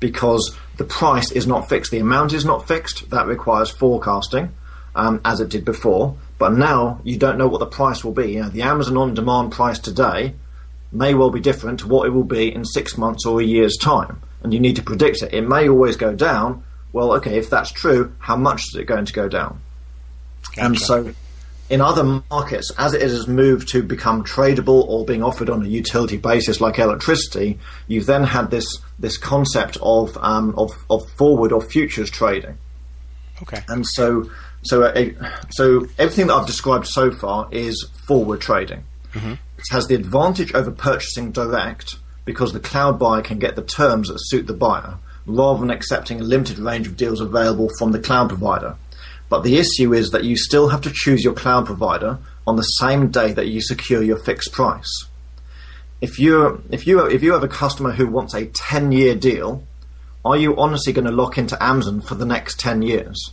because 0.00 0.56
the 0.76 0.84
price 0.84 1.30
is 1.32 1.46
not 1.46 1.68
fixed. 1.68 1.92
The 1.92 2.00
amount 2.00 2.32
is 2.32 2.44
not 2.44 2.66
fixed. 2.66 3.08
That 3.10 3.26
requires 3.26 3.70
forecasting, 3.70 4.52
um, 4.94 5.20
as 5.24 5.40
it 5.40 5.48
did 5.48 5.64
before. 5.64 6.16
But 6.38 6.54
now 6.54 7.00
you 7.04 7.16
don't 7.16 7.38
know 7.38 7.46
what 7.46 7.60
the 7.60 7.66
price 7.66 8.04
will 8.04 8.12
be. 8.12 8.32
You 8.32 8.42
know, 8.42 8.48
the 8.48 8.62
Amazon 8.62 8.96
on 8.96 9.14
demand 9.14 9.52
price 9.52 9.78
today 9.78 10.34
may 10.90 11.14
well 11.14 11.30
be 11.30 11.40
different 11.40 11.80
to 11.80 11.88
what 11.88 12.06
it 12.06 12.10
will 12.10 12.24
be 12.24 12.52
in 12.52 12.64
six 12.64 12.98
months 12.98 13.24
or 13.24 13.40
a 13.40 13.44
year's 13.44 13.76
time. 13.76 14.20
And 14.42 14.52
you 14.52 14.60
need 14.60 14.76
to 14.76 14.82
predict 14.82 15.22
it. 15.22 15.32
It 15.32 15.48
may 15.48 15.68
always 15.68 15.96
go 15.96 16.14
down. 16.14 16.64
Well, 16.92 17.12
okay, 17.14 17.38
if 17.38 17.48
that's 17.48 17.70
true, 17.70 18.12
how 18.18 18.36
much 18.36 18.64
is 18.64 18.74
it 18.74 18.84
going 18.84 19.06
to 19.06 19.12
go 19.12 19.28
down? 19.28 19.60
Gotcha. 20.56 20.66
And 20.66 20.78
so 20.78 21.14
in 21.72 21.80
other 21.80 22.22
markets, 22.30 22.70
as 22.76 22.92
it 22.92 23.00
has 23.00 23.26
moved 23.26 23.66
to 23.68 23.82
become 23.82 24.22
tradable 24.24 24.86
or 24.86 25.06
being 25.06 25.22
offered 25.22 25.48
on 25.48 25.62
a 25.64 25.66
utility 25.66 26.18
basis 26.18 26.60
like 26.60 26.78
electricity, 26.78 27.58
you've 27.88 28.04
then 28.04 28.24
had 28.24 28.50
this 28.50 28.66
this 28.98 29.16
concept 29.16 29.78
of 29.80 30.18
um, 30.18 30.54
of, 30.58 30.70
of 30.90 31.08
forward 31.12 31.50
or 31.50 31.62
futures 31.62 32.10
trading. 32.10 32.58
Okay. 33.40 33.62
And 33.68 33.86
so 33.86 34.30
so 34.64 34.82
uh, 34.82 35.10
so 35.48 35.86
everything 35.98 36.26
that 36.26 36.34
I've 36.34 36.46
described 36.46 36.88
so 36.88 37.10
far 37.10 37.48
is 37.50 37.88
forward 38.06 38.42
trading. 38.42 38.84
Mm-hmm. 39.14 39.32
It 39.32 39.64
has 39.70 39.86
the 39.86 39.94
advantage 39.94 40.52
over 40.52 40.70
purchasing 40.70 41.32
direct 41.32 41.96
because 42.26 42.52
the 42.52 42.60
cloud 42.60 42.98
buyer 42.98 43.22
can 43.22 43.38
get 43.38 43.56
the 43.56 43.64
terms 43.64 44.08
that 44.08 44.18
suit 44.18 44.46
the 44.46 44.52
buyer 44.52 44.98
rather 45.24 45.60
than 45.60 45.70
accepting 45.70 46.20
a 46.20 46.24
limited 46.24 46.58
range 46.58 46.86
of 46.86 46.98
deals 46.98 47.22
available 47.22 47.70
from 47.78 47.92
the 47.92 47.98
cloud 47.98 48.28
provider. 48.28 48.76
But 49.32 49.44
the 49.44 49.56
issue 49.56 49.94
is 49.94 50.10
that 50.10 50.24
you 50.24 50.36
still 50.36 50.68
have 50.68 50.82
to 50.82 50.90
choose 50.92 51.24
your 51.24 51.32
cloud 51.32 51.64
provider 51.64 52.18
on 52.46 52.56
the 52.56 52.62
same 52.62 53.08
day 53.08 53.32
that 53.32 53.48
you 53.48 53.62
secure 53.62 54.02
your 54.02 54.18
fixed 54.18 54.52
price. 54.52 55.06
If 56.02 56.18
you 56.18 56.62
if 56.70 56.86
you 56.86 57.06
if 57.06 57.22
you 57.22 57.32
have 57.32 57.42
a 57.42 57.48
customer 57.48 57.92
who 57.92 58.06
wants 58.08 58.34
a 58.34 58.44
10 58.44 58.92
year 58.92 59.14
deal, 59.14 59.62
are 60.22 60.36
you 60.36 60.54
honestly 60.58 60.92
going 60.92 61.06
to 61.06 61.12
lock 61.12 61.38
into 61.38 61.56
Amazon 61.64 62.02
for 62.02 62.14
the 62.14 62.26
next 62.26 62.60
10 62.60 62.82
years? 62.82 63.32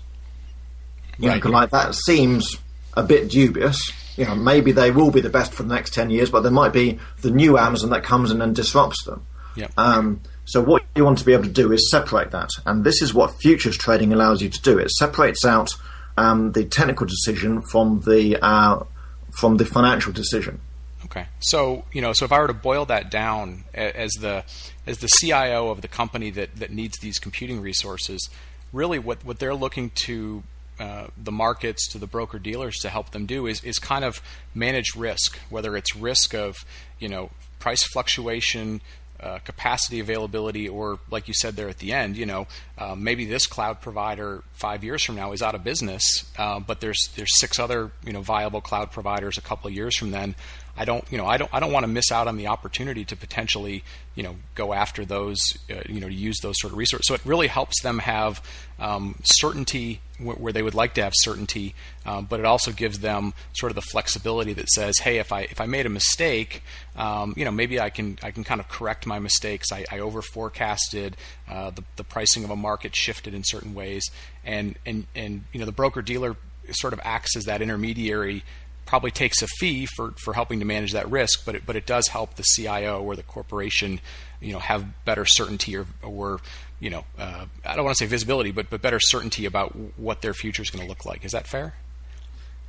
You 1.18 1.32
right. 1.32 1.44
know, 1.44 1.50
like 1.50 1.72
that 1.72 1.94
seems 1.96 2.56
a 2.94 3.03
bit 3.03 3.29
dubious. 3.29 3.91
You 4.15 4.24
know, 4.24 4.36
maybe 4.36 4.72
they 4.72 4.91
will 4.91 5.12
be 5.12 5.20
the 5.20 5.29
best 5.29 5.53
for 5.53 5.63
the 5.63 5.75
next 5.75 5.94
10 5.94 6.12
years, 6.12 6.29
but 6.29 6.44
there 6.44 6.50
might 6.50 6.72
be 6.72 6.98
the 7.24 7.29
new 7.29 7.58
Amazon 7.58 7.89
that 7.89 8.03
comes 8.03 8.32
in 8.32 8.41
and 8.41 8.56
disrupts 8.56 9.03
them. 9.03 9.25
Yep. 9.58 9.74
Um, 9.75 10.22
so 10.46 10.62
what 10.63 10.84
you 10.96 11.03
want 11.03 11.18
to 11.18 11.25
be 11.25 11.34
able 11.34 11.44
to 11.44 11.50
do 11.50 11.74
is 11.74 11.91
separate 11.91 12.32
that, 12.32 12.51
and 12.65 12.86
this 12.86 13.01
is 13.01 13.13
what 13.13 13.39
futures 13.41 13.77
trading 13.77 14.13
allows 14.13 14.41
you 14.41 14.48
to 14.48 14.62
do. 14.62 14.79
It 14.79 14.91
separates 14.91 15.44
out 15.44 15.72
um, 16.19 16.51
the 16.51 16.65
technical 16.65 17.07
decision 17.07 17.61
from 17.61 18.01
the 18.01 18.38
uh, 18.41 18.83
from 19.31 19.57
the 19.57 19.65
financial 19.65 20.11
decision. 20.11 20.59
Okay, 21.05 21.25
so 21.39 21.85
you 21.93 22.01
know, 22.01 22.11
so 22.13 22.25
if 22.25 22.31
I 22.31 22.39
were 22.39 22.47
to 22.47 22.53
boil 22.53 22.85
that 22.85 23.09
down 23.09 23.63
as 23.73 24.11
the 24.19 24.43
as 24.85 24.97
the 24.99 25.07
CIO 25.07 25.69
of 25.69 25.81
the 25.81 25.88
company 25.88 26.29
that 26.31 26.57
that 26.57 26.71
needs 26.71 26.99
these 26.99 27.19
computing 27.19 27.61
resources, 27.61 28.29
really 28.73 28.99
what 28.99 29.23
what 29.23 29.39
they're 29.39 29.55
looking 29.55 29.91
to 30.05 30.43
uh, 30.79 31.07
the 31.17 31.31
markets 31.31 31.88
to 31.89 31.97
the 31.97 32.07
broker 32.07 32.38
dealers 32.38 32.77
to 32.79 32.89
help 32.89 33.11
them 33.11 33.25
do 33.25 33.47
is, 33.47 33.63
is 33.63 33.79
kind 33.79 34.05
of 34.05 34.21
manage 34.53 34.95
risk, 34.95 35.38
whether 35.49 35.75
it's 35.77 35.95
risk 35.95 36.33
of 36.33 36.57
you 36.99 37.07
know 37.07 37.29
price 37.59 37.83
fluctuation, 37.83 38.81
uh, 39.21 39.39
capacity 39.39 39.99
availability, 39.99 40.69
or 40.69 40.99
like 41.09 41.27
you 41.27 41.33
said 41.33 41.55
there 41.55 41.69
at 41.69 41.77
the 41.79 41.93
end, 41.93 42.17
you 42.17 42.25
know, 42.25 42.47
uh, 42.77 42.95
maybe 42.95 43.25
this 43.25 43.47
cloud 43.47 43.81
provider 43.81 44.43
five 44.53 44.83
years 44.83 45.03
from 45.03 45.15
now 45.15 45.31
is 45.31 45.41
out 45.41 45.55
of 45.55 45.63
business, 45.63 46.25
uh, 46.38 46.59
but 46.59 46.79
there's 46.79 47.09
there's 47.15 47.39
six 47.39 47.59
other 47.59 47.91
you 48.05 48.13
know 48.13 48.21
viable 48.21 48.61
cloud 48.61 48.91
providers 48.91 49.38
a 49.38 49.41
couple 49.41 49.67
of 49.67 49.73
years 49.73 49.95
from 49.95 50.11
then. 50.11 50.35
I 50.79 50.86
don't, 50.86 51.03
you 51.12 51.17
know, 51.17 51.25
I 51.25 51.36
don't, 51.36 51.53
I 51.53 51.59
don't 51.59 51.74
want 51.74 51.83
to 51.83 51.89
miss 51.89 52.09
out 52.09 52.29
on 52.29 52.38
the 52.38 52.48
opportunity 52.48 53.03
to 53.03 53.17
potentially, 53.17 53.83
you 54.15 54.24
know, 54.24 54.38
go 54.55 54.71
after 54.71 55.03
those, 55.03 55.39
uh, 55.69 55.81
you 55.89 56.00
know, 56.00 56.07
to 56.07 56.13
use 56.13 56.39
those 56.41 56.55
sort 56.57 56.71
of 56.71 56.77
resources. 56.77 57.05
So 57.05 57.15
it 57.15 57.21
really 57.25 57.48
helps 57.48 57.81
them 57.83 58.00
have 58.00 58.41
um, 58.79 59.19
certainty 59.24 60.00
where 60.19 60.53
they 60.53 60.63
would 60.63 60.75
like 60.75 60.93
to 60.93 61.03
have 61.03 61.12
certainty, 61.15 61.75
um, 62.05 62.25
but 62.25 62.39
it 62.39 62.45
also 62.45 62.71
gives 62.71 63.00
them 63.00 63.33
sort 63.53 63.71
of 63.71 63.75
the 63.75 63.81
flexibility 63.81 64.53
that 64.53 64.69
says, 64.69 65.00
hey, 65.00 65.17
if 65.17 65.33
I 65.33 65.41
if 65.41 65.59
I 65.59 65.65
made 65.65 65.86
a 65.86 65.89
mistake, 65.89 66.63
um, 66.95 67.33
you 67.36 67.43
know, 67.43 67.51
maybe 67.51 67.79
I 67.79 67.89
can 67.89 68.17
I 68.24 68.31
can 68.31 68.45
kind 68.45 68.62
of 68.62 68.69
correct 68.69 69.05
my 69.05 69.19
mistakes. 69.19 69.74
I, 69.74 69.86
I 69.91 70.00
over 70.00 70.21
forecasted 70.21 71.17
uh, 71.50 71.71
the 71.71 71.83
the 71.98 72.05
pricing 72.05 72.45
of 72.45 72.51
a 72.51 72.55
market 72.55 72.95
shifted 72.95 73.33
in 73.33 73.43
certain 73.43 73.74
ways, 73.74 74.09
and 74.45 74.77
and 74.86 75.07
and 75.13 75.43
you 75.51 75.59
know 75.59 75.65
the 75.65 75.74
broker 75.74 76.01
dealer 76.01 76.38
sort 76.71 76.93
of 76.93 77.00
acts 77.03 77.36
as 77.36 77.45
that 77.45 77.62
intermediary 77.62 78.43
probably 78.89 79.12
takes 79.12 79.43
a 79.43 79.48
fee 79.60 79.86
for, 79.86 80.13
for 80.17 80.34
helping 80.34 80.58
to 80.58 80.65
manage 80.65 80.93
that 80.93 81.08
risk, 81.12 81.46
but 81.46 81.53
it, 81.53 81.63
but 81.63 81.75
it 81.75 81.86
does 81.86 82.08
help 82.08 82.34
the 82.34 82.43
CIO 82.55 83.03
or 83.03 83.15
the 83.15 83.22
corporation, 83.22 84.01
you 84.41 84.51
know, 84.51 84.58
have 84.58 84.84
better 85.05 85.25
certainty 85.25 85.77
or, 85.77 85.86
or 86.01 86.41
you 86.79 86.89
know, 86.89 87.03
uh, 87.19 87.46
I 87.63 87.75
don't 87.75 87.86
want 87.86 87.96
to 87.96 88.03
say 88.03 88.10
visibility, 88.10 88.51
but 88.51 88.72
but 88.72 88.81
better 88.81 89.00
certainty 89.00 89.46
about 89.46 89.75
what 89.96 90.22
their 90.22 90.34
future 90.34 90.63
is 90.63 90.72
going 90.72 90.84
to 90.84 90.89
look 90.89 91.05
like. 91.05 91.24
Is 91.24 91.34
that 91.34 91.46
fair? 91.46 91.75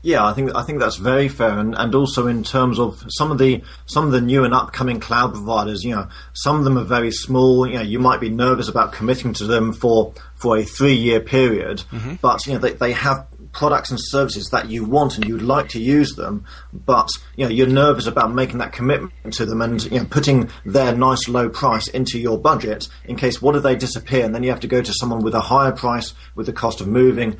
Yeah, 0.02 0.26
I 0.26 0.34
think 0.34 0.54
I 0.54 0.62
think 0.62 0.80
that's 0.80 0.96
very 0.96 1.28
fair, 1.28 1.58
and, 1.58 1.74
and 1.74 1.94
also 1.94 2.26
in 2.26 2.44
terms 2.44 2.78
of 2.78 3.02
some 3.08 3.30
of 3.30 3.38
the 3.38 3.62
some 3.86 4.04
of 4.04 4.12
the 4.12 4.20
new 4.20 4.44
and 4.44 4.52
upcoming 4.52 5.00
cloud 5.00 5.32
providers, 5.32 5.84
you 5.84 5.94
know, 5.94 6.08
some 6.34 6.58
of 6.58 6.64
them 6.64 6.76
are 6.76 6.84
very 6.84 7.12
small. 7.12 7.66
You 7.66 7.76
know, 7.76 7.82
you 7.82 7.98
might 7.98 8.20
be 8.20 8.28
nervous 8.28 8.68
about 8.68 8.92
committing 8.92 9.32
to 9.34 9.44
them 9.44 9.72
for 9.72 10.12
for 10.36 10.58
a 10.58 10.64
three 10.64 10.94
year 10.94 11.20
period, 11.20 11.78
mm-hmm. 11.90 12.14
but 12.20 12.46
you 12.46 12.52
know 12.52 12.58
they, 12.58 12.72
they 12.72 12.92
have 12.92 13.26
products 13.52 13.90
and 13.90 13.98
services 14.00 14.48
that 14.52 14.70
you 14.70 14.84
want 14.84 15.16
and 15.16 15.26
you'd 15.26 15.42
like 15.42 15.68
to 15.68 15.80
use 15.80 16.14
them, 16.14 16.44
but 16.72 17.08
you 17.36 17.44
know 17.44 17.50
you're 17.50 17.66
nervous 17.66 18.06
about 18.06 18.32
making 18.32 18.58
that 18.58 18.72
commitment 18.72 19.34
to 19.34 19.44
them 19.44 19.60
and 19.60 19.84
you 19.84 19.98
know 19.98 20.06
putting 20.06 20.48
their 20.64 20.94
nice 20.94 21.28
low 21.28 21.48
price 21.48 21.88
into 21.88 22.18
your 22.18 22.38
budget 22.38 22.88
in 23.04 23.16
case 23.16 23.42
what 23.42 23.56
if 23.56 23.62
they 23.62 23.74
disappear 23.74 24.24
and 24.24 24.34
then 24.34 24.42
you 24.42 24.50
have 24.50 24.60
to 24.60 24.66
go 24.66 24.80
to 24.80 24.92
someone 24.94 25.22
with 25.22 25.34
a 25.34 25.40
higher 25.40 25.72
price 25.72 26.14
with 26.34 26.46
the 26.46 26.52
cost 26.52 26.80
of 26.80 26.86
moving 26.86 27.36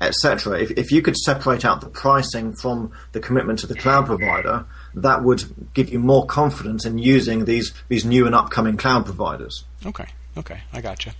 etc. 0.00 0.60
If, 0.60 0.70
if 0.72 0.92
you 0.92 1.02
could 1.02 1.16
separate 1.16 1.64
out 1.64 1.80
the 1.80 1.88
pricing 1.88 2.54
from 2.54 2.92
the 3.12 3.20
commitment 3.20 3.58
to 3.60 3.66
the 3.66 3.74
cloud 3.74 4.06
provider, 4.06 4.64
that 4.94 5.24
would 5.24 5.44
give 5.74 5.90
you 5.90 5.98
more 5.98 6.26
confidence 6.26 6.84
in 6.86 6.98
using 6.98 7.44
these 7.44 7.72
these 7.88 8.04
new 8.04 8.26
and 8.26 8.34
upcoming 8.34 8.76
cloud 8.76 9.04
providers. 9.04 9.64
Okay, 9.84 10.06
okay, 10.36 10.60
I 10.72 10.80
gotcha. 10.80 11.12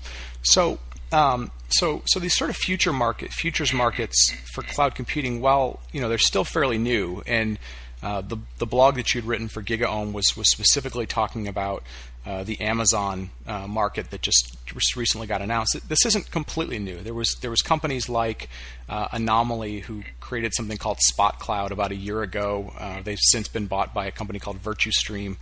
So 0.43 0.79
um, 1.13 1.51
so, 1.69 2.03
so 2.07 2.21
these 2.21 2.37
sort 2.37 2.51
of 2.51 2.57
future 2.57 2.93
market 2.93 3.33
futures 3.33 3.73
markets 3.73 4.33
for 4.53 4.63
cloud 4.63 4.95
computing, 4.95 5.41
while 5.41 5.81
you 5.93 6.01
know 6.01 6.09
they're 6.09 6.19
still 6.19 6.45
fairly 6.45 6.79
new, 6.79 7.23
and 7.27 7.59
uh, 8.03 8.21
the 8.21 8.39
the 8.59 8.67
blog 8.67 8.97
that 8.97 9.15
you'd 9.15 9.25
written 9.25 9.49
for 9.49 9.63
GigaOM 9.63 10.13
was 10.13 10.37
was 10.37 10.51
specifically 10.51 11.07
talking 11.07 11.49
about 11.49 11.83
uh, 12.27 12.43
the 12.43 12.61
Amazon 12.61 13.31
uh, 13.47 13.69
market 13.69 14.11
that 14.11 14.21
just 14.21 14.57
recently 14.97 15.29
got 15.29 15.41
announced. 15.41 15.79
This 15.89 16.05
isn't 16.05 16.31
completely 16.33 16.79
new. 16.79 16.99
There 16.99 17.15
was 17.15 17.37
there 17.41 17.51
was 17.51 17.63
companies 17.63 18.09
like 18.09 18.49
uh, 18.89 19.09
Enomaly 19.13 19.83
who 19.83 20.03
created 20.19 20.53
something 20.55 20.77
called 20.77 20.99
SpotCloud 21.13 21.71
about 21.71 21.93
a 21.93 21.97
year 21.97 22.23
ago. 22.23 22.73
Uh, 22.79 23.01
they've 23.01 23.19
since 23.21 23.47
been 23.47 23.67
bought 23.67 23.95
by 23.95 24.07
a 24.07 24.11
company 24.11 24.41
called 24.41 24.61
VirtuStream. 24.63 25.37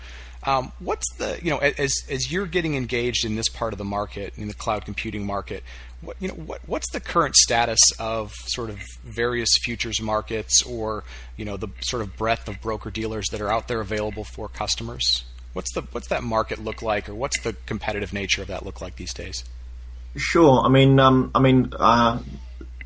Um, 0.46 0.72
what's 0.78 1.06
the 1.16 1.38
you 1.42 1.50
know 1.50 1.58
as 1.58 1.92
as 2.10 2.30
you're 2.30 2.46
getting 2.46 2.74
engaged 2.74 3.24
in 3.24 3.34
this 3.34 3.48
part 3.48 3.72
of 3.72 3.78
the 3.78 3.84
market 3.84 4.34
in 4.36 4.48
the 4.48 4.54
cloud 4.54 4.84
computing 4.84 5.24
market, 5.24 5.62
what 6.02 6.16
you 6.20 6.28
know 6.28 6.34
what 6.34 6.60
what's 6.66 6.90
the 6.92 7.00
current 7.00 7.34
status 7.34 7.80
of 7.98 8.32
sort 8.46 8.68
of 8.68 8.78
various 9.04 9.48
futures 9.62 10.02
markets 10.02 10.62
or 10.62 11.04
you 11.36 11.44
know 11.44 11.56
the 11.56 11.68
sort 11.80 12.02
of 12.02 12.16
breadth 12.16 12.48
of 12.48 12.60
broker 12.60 12.90
dealers 12.90 13.26
that 13.30 13.40
are 13.40 13.50
out 13.50 13.68
there 13.68 13.80
available 13.80 14.24
for 14.24 14.48
customers? 14.48 15.24
What's 15.54 15.72
the 15.72 15.82
what's 15.92 16.08
that 16.08 16.22
market 16.22 16.62
look 16.62 16.82
like, 16.82 17.08
or 17.08 17.14
what's 17.14 17.40
the 17.40 17.54
competitive 17.64 18.12
nature 18.12 18.42
of 18.42 18.48
that 18.48 18.66
look 18.66 18.80
like 18.80 18.96
these 18.96 19.14
days? 19.14 19.44
Sure. 20.16 20.60
I 20.60 20.68
mean, 20.68 21.00
um, 21.00 21.30
I 21.34 21.40
mean, 21.40 21.72
uh, 21.76 22.20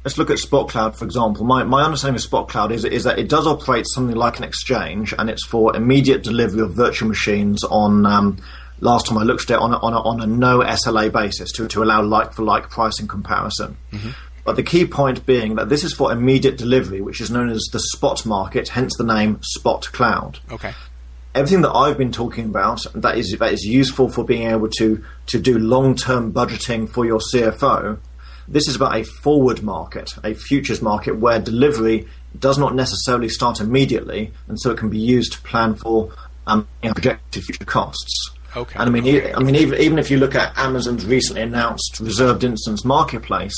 let's 0.04 0.18
look 0.18 0.30
at 0.30 0.38
SpotCloud, 0.38 0.96
for 0.96 1.04
example. 1.04 1.44
My, 1.44 1.64
my 1.64 1.82
understanding 1.82 2.22
of 2.22 2.28
SpotCloud 2.28 2.70
is, 2.70 2.84
is 2.84 3.04
that 3.04 3.18
it 3.18 3.28
does 3.28 3.46
operate 3.46 3.86
something 3.86 4.16
like 4.16 4.38
an 4.38 4.44
exchange, 4.44 5.14
and 5.18 5.28
it's 5.28 5.44
for 5.46 5.76
immediate 5.76 6.22
delivery 6.22 6.62
of 6.62 6.74
virtual 6.74 7.08
machines 7.08 7.64
on. 7.64 8.06
Um, 8.06 8.38
last 8.80 9.06
time 9.06 9.18
I 9.18 9.24
looked 9.24 9.50
at 9.50 9.54
it 9.54 9.58
on 9.60 9.72
a, 9.72 9.78
on 9.78 9.92
a, 9.92 10.00
on 10.00 10.20
a 10.20 10.26
no 10.26 10.60
SLA 10.60 11.12
basis 11.12 11.50
to, 11.52 11.66
to 11.68 11.82
allow 11.82 12.00
like 12.02 12.32
for 12.32 12.44
like 12.44 12.70
pricing 12.70 13.08
comparison. 13.08 13.76
Mm-hmm. 13.92 14.10
But 14.44 14.56
the 14.56 14.62
key 14.62 14.86
point 14.86 15.26
being 15.26 15.56
that 15.56 15.68
this 15.68 15.84
is 15.84 15.92
for 15.92 16.10
immediate 16.10 16.56
delivery, 16.56 17.00
which 17.00 17.20
is 17.20 17.30
known 17.30 17.50
as 17.50 17.68
the 17.72 17.80
spot 17.80 18.24
market, 18.24 18.68
hence 18.68 18.96
the 18.96 19.04
name 19.04 19.40
SpotCloud. 19.58 20.38
Okay. 20.52 20.72
Everything 21.34 21.62
that 21.62 21.72
I've 21.72 21.98
been 21.98 22.12
talking 22.12 22.46
about 22.46 22.86
that 22.94 23.18
is 23.18 23.36
that 23.38 23.52
is 23.52 23.64
useful 23.64 24.08
for 24.08 24.24
being 24.24 24.48
able 24.48 24.68
to 24.78 25.04
to 25.26 25.38
do 25.38 25.58
long 25.58 25.94
term 25.94 26.32
budgeting 26.32 26.88
for 26.88 27.04
your 27.04 27.18
CFO 27.18 27.98
this 28.48 28.66
is 28.66 28.76
about 28.76 28.96
a 28.96 29.04
forward 29.04 29.62
market, 29.62 30.14
a 30.24 30.34
futures 30.34 30.80
market 30.80 31.18
where 31.18 31.38
delivery 31.38 32.08
does 32.38 32.58
not 32.58 32.74
necessarily 32.74 33.28
start 33.28 33.60
immediately, 33.60 34.32
and 34.48 34.58
so 34.58 34.70
it 34.70 34.78
can 34.78 34.88
be 34.88 34.98
used 34.98 35.34
to 35.34 35.40
plan 35.42 35.74
for 35.74 36.12
um, 36.46 36.66
projected 36.82 37.44
future 37.44 37.64
costs. 37.64 38.30
Okay. 38.56 38.78
And 38.78 38.88
I 38.88 38.90
mean, 38.90 39.34
I 39.34 39.40
mean, 39.40 39.54
even, 39.54 39.78
even 39.78 39.98
if 39.98 40.10
you 40.10 40.16
look 40.16 40.34
at 40.34 40.56
Amazon's 40.56 41.04
recently 41.04 41.42
announced 41.42 42.00
reserved 42.00 42.44
instance 42.44 42.84
marketplace, 42.84 43.54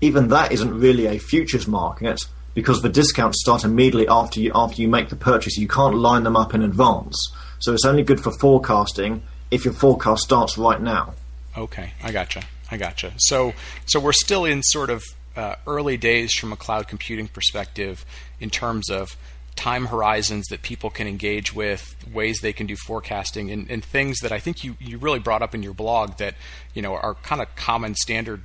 even 0.00 0.28
that 0.28 0.52
isn't 0.52 0.78
really 0.78 1.06
a 1.06 1.18
futures 1.18 1.66
market 1.66 2.20
because 2.54 2.82
the 2.82 2.88
discounts 2.88 3.40
start 3.40 3.64
immediately 3.64 4.06
after 4.08 4.40
you 4.40 4.52
after 4.54 4.82
you 4.82 4.88
make 4.88 5.08
the 5.08 5.16
purchase. 5.16 5.56
You 5.56 5.68
can't 5.68 5.96
line 5.96 6.24
them 6.24 6.36
up 6.36 6.54
in 6.54 6.62
advance, 6.62 7.16
so 7.60 7.72
it's 7.72 7.86
only 7.86 8.02
good 8.02 8.20
for 8.20 8.30
forecasting 8.32 9.22
if 9.50 9.64
your 9.64 9.74
forecast 9.74 10.22
starts 10.22 10.58
right 10.58 10.80
now. 10.80 11.14
Okay, 11.56 11.92
I 12.02 12.12
gotcha. 12.12 12.42
I 12.70 12.76
gotcha. 12.76 13.12
So, 13.18 13.54
so 13.86 14.00
we're 14.00 14.12
still 14.12 14.44
in 14.44 14.62
sort 14.62 14.90
of 14.90 15.02
uh, 15.36 15.56
early 15.66 15.96
days 15.96 16.34
from 16.34 16.52
a 16.52 16.56
cloud 16.56 16.88
computing 16.88 17.28
perspective 17.28 18.04
in 18.40 18.50
terms 18.50 18.90
of 18.90 19.16
time 19.54 19.86
horizons 19.86 20.46
that 20.48 20.62
people 20.62 20.90
can 20.90 21.06
engage 21.06 21.54
with, 21.54 21.96
ways 22.12 22.40
they 22.40 22.52
can 22.52 22.66
do 22.66 22.76
forecasting, 22.76 23.50
and, 23.50 23.70
and 23.70 23.84
things 23.84 24.18
that 24.20 24.32
I 24.32 24.38
think 24.38 24.62
you, 24.64 24.76
you 24.78 24.98
really 24.98 25.18
brought 25.18 25.42
up 25.42 25.54
in 25.54 25.62
your 25.62 25.74
blog 25.74 26.18
that 26.18 26.34
you 26.74 26.82
know 26.82 26.94
are 26.94 27.14
kind 27.14 27.40
of 27.40 27.54
common 27.56 27.94
standard 27.94 28.42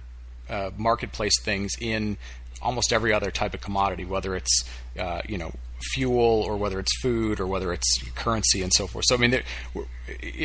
uh, 0.50 0.72
marketplace 0.78 1.40
things 1.42 1.74
in 1.80 2.18
almost 2.62 2.94
every 2.94 3.14
other 3.14 3.32
type 3.32 3.54
of 3.54 3.62
commodity, 3.62 4.06
whether 4.06 4.36
it's 4.36 4.64
uh, 4.98 5.22
you 5.28 5.38
know 5.38 5.54
fuel 5.94 6.44
or 6.44 6.58
whether 6.58 6.80
it's 6.80 6.96
food 7.02 7.40
or 7.40 7.48
whether 7.48 7.74
it's 7.74 8.04
currency 8.16 8.62
and 8.62 8.72
so 8.74 8.88
forth. 8.88 9.06
So 9.08 9.16
I 9.16 9.18
mean, 9.18 9.42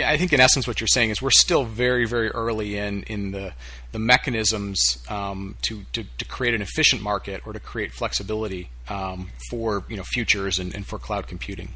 I 0.05 0.17
think 0.17 0.33
in 0.33 0.41
essence 0.41 0.67
what 0.67 0.81
you're 0.81 0.89
saying 0.89 1.11
is 1.11 1.23
we're 1.23 1.31
still 1.31 1.65
very 1.65 2.07
very 2.07 2.31
early 2.31 2.77
in 2.77 3.03
in 3.05 3.33
the 3.33 3.53
the 3.93 3.99
mechanisms 4.01 5.03
um, 5.09 5.57
to, 5.63 5.85
to, 5.95 6.05
to 6.19 6.25
create 6.27 6.55
an 6.55 6.61
efficient 6.61 7.01
market 7.01 7.41
or 7.47 7.55
to 7.55 7.61
create 7.61 7.93
flexibility 7.93 8.69
um, 8.91 9.31
for 9.51 9.85
you 9.89 9.97
know 9.97 10.03
futures 10.03 10.59
and, 10.59 10.75
and 10.75 10.87
for 10.87 10.99
cloud 10.99 11.27
computing. 11.27 11.71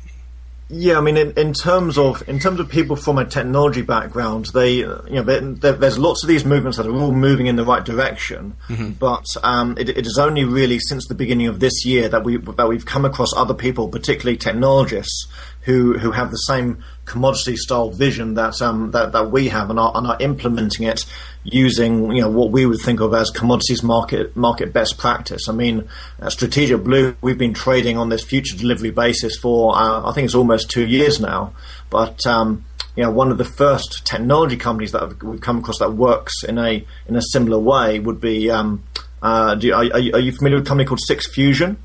Yeah, 0.72 0.98
I 0.98 1.00
mean, 1.00 1.16
in, 1.16 1.32
in, 1.32 1.52
terms 1.52 1.98
of 1.98 2.26
in 2.28 2.38
terms 2.38 2.60
of 2.60 2.68
people 2.68 2.94
from 2.94 3.18
a 3.18 3.24
technology 3.24 3.82
background, 3.82 4.46
they 4.54 4.74
you 4.74 5.02
know 5.08 5.22
there's 5.22 5.98
lots 5.98 6.22
of 6.22 6.28
these 6.28 6.44
movements 6.44 6.78
that 6.78 6.86
are 6.86 6.94
all 6.94 7.10
moving 7.10 7.46
in 7.46 7.56
the 7.56 7.64
right 7.64 7.84
direction, 7.84 8.54
mm-hmm. 8.68 8.90
but 8.90 9.24
um, 9.42 9.76
it, 9.78 9.88
it 9.88 10.06
is 10.06 10.16
only 10.16 10.44
really 10.44 10.78
since 10.78 11.08
the 11.08 11.14
beginning 11.14 11.48
of 11.48 11.58
this 11.58 11.84
year 11.84 12.08
that 12.08 12.22
we 12.22 12.36
that 12.36 12.68
we've 12.68 12.86
come 12.86 13.04
across 13.04 13.34
other 13.36 13.54
people, 13.54 13.88
particularly 13.88 14.36
technologists, 14.36 15.26
who 15.62 15.98
who 15.98 16.12
have 16.12 16.30
the 16.30 16.36
same 16.36 16.84
commodity 17.04 17.56
style 17.56 17.90
vision 17.90 18.34
that 18.34 18.62
um, 18.62 18.92
that 18.92 19.10
that 19.10 19.32
we 19.32 19.48
have 19.48 19.70
and 19.70 19.80
are, 19.80 19.90
and 19.96 20.06
are 20.06 20.16
implementing 20.20 20.86
it 20.86 21.04
using 21.42 22.12
you 22.12 22.20
know 22.20 22.28
what 22.28 22.50
we 22.50 22.66
would 22.66 22.80
think 22.80 23.00
of 23.00 23.14
as 23.14 23.30
commodities 23.30 23.82
market 23.82 24.37
market 24.37 24.73
best 24.73 24.99
practice. 24.99 25.49
I 25.49 25.52
mean, 25.52 25.88
uh, 26.20 26.30
Strategic 26.30 26.85
Blue, 26.85 27.16
we've 27.20 27.38
been 27.38 27.54
trading 27.54 27.97
on 27.97 28.09
this 28.09 28.23
future 28.23 28.56
delivery 28.56 28.90
basis 28.90 29.38
for 29.38 29.76
uh, 29.76 30.09
I 30.09 30.12
think 30.12 30.26
it's 30.26 30.35
almost 30.35 30.70
two 30.70 30.87
years 30.87 31.20
now, 31.20 31.54
but 31.88 32.26
um, 32.26 32.64
you 32.97 33.02
know, 33.02 33.11
one 33.11 33.30
of 33.30 33.38
the 33.38 33.44
first 33.44 34.06
technology 34.06 34.56
companies 34.56 34.92
that 34.92 35.23
we've 35.23 35.40
come 35.40 35.59
across 35.59 35.78
that 35.78 35.92
works 35.92 36.42
in 36.44 36.59
a 36.59 36.85
in 37.09 37.16
a 37.16 37.23
similar 37.23 37.59
way 37.59 37.99
would 37.99 38.20
be. 38.20 38.50
Um, 38.50 38.85
uh, 39.23 39.54
do, 39.54 39.70
are, 39.75 39.85
are, 39.85 39.99
you 40.18 40.32
familiar 40.32 40.56
with 40.56 40.66
a 40.66 40.68
company 40.68 40.87
called 40.87 41.00
6fusion? 41.06 41.76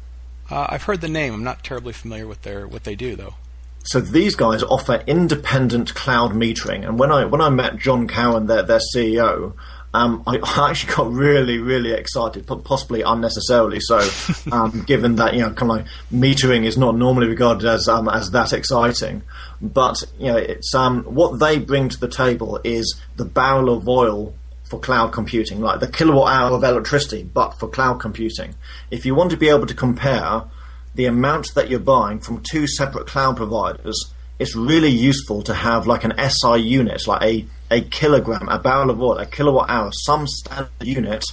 Uh, 0.49 0.67
I've 0.69 0.83
heard 0.83 1.01
the 1.01 1.09
name. 1.09 1.33
I'm 1.33 1.43
not 1.43 1.65
terribly 1.65 1.91
familiar 1.91 2.27
with 2.27 2.43
their 2.43 2.65
what 2.65 2.85
they 2.85 2.95
do 2.95 3.17
though. 3.17 3.35
So 3.85 4.01
these 4.01 4.35
guys 4.35 4.63
offer 4.63 5.03
independent 5.05 5.93
cloud 5.93 6.31
metering, 6.31 6.87
and 6.87 6.97
when 6.97 7.11
I 7.11 7.25
when 7.25 7.39
I 7.39 7.49
met 7.49 7.77
John 7.77 8.07
Cowan, 8.07 8.47
their 8.47 8.63
their 8.63 8.79
CEO, 8.95 9.53
um, 9.93 10.23
I, 10.25 10.39
I 10.43 10.71
actually 10.71 10.93
got 10.93 11.11
really, 11.11 11.59
really 11.59 11.91
excited, 11.91 12.47
possibly 12.63 13.03
unnecessarily 13.03 13.79
so, 13.79 14.07
um, 14.51 14.83
given 14.87 15.17
that 15.17 15.35
you 15.35 15.41
know, 15.41 15.51
kind 15.51 15.71
of 15.71 15.77
like 15.77 15.85
metering 16.11 16.65
is 16.65 16.77
not 16.77 16.95
normally 16.95 17.27
regarded 17.27 17.67
as 17.67 17.87
um, 17.87 18.09
as 18.09 18.31
that 18.31 18.53
exciting. 18.53 19.21
But 19.61 20.03
you 20.19 20.31
know, 20.31 20.37
it's 20.37 20.73
um, 20.73 21.03
what 21.03 21.39
they 21.39 21.59
bring 21.59 21.89
to 21.89 21.99
the 21.99 22.09
table 22.09 22.59
is 22.63 22.99
the 23.15 23.25
barrel 23.25 23.69
of 23.69 23.87
oil 23.87 24.33
for 24.63 24.79
cloud 24.79 25.13
computing, 25.13 25.61
like 25.61 25.79
the 25.79 25.87
kilowatt 25.87 26.33
hour 26.33 26.55
of 26.55 26.63
electricity, 26.63 27.23
but 27.23 27.51
for 27.59 27.67
cloud 27.67 27.99
computing. 27.99 28.55
If 28.89 29.05
you 29.05 29.13
want 29.13 29.29
to 29.29 29.37
be 29.37 29.49
able 29.49 29.67
to 29.67 29.75
compare 29.75 30.43
the 30.95 31.05
amount 31.05 31.53
that 31.55 31.69
you're 31.69 31.79
buying 31.79 32.19
from 32.19 32.41
two 32.41 32.67
separate 32.67 33.07
cloud 33.07 33.37
providers, 33.37 34.11
it's 34.39 34.55
really 34.55 34.89
useful 34.89 35.41
to 35.43 35.53
have 35.53 35.87
like 35.87 36.03
an 36.03 36.13
SI 36.17 36.59
unit, 36.59 37.07
like 37.07 37.21
a, 37.21 37.45
a 37.71 37.81
kilogram, 37.81 38.49
a 38.49 38.59
barrel 38.59 38.89
of 38.89 39.01
oil, 39.01 39.17
a 39.17 39.25
kilowatt 39.25 39.69
hour, 39.69 39.91
some 39.91 40.27
standard 40.27 40.69
unit 40.81 41.23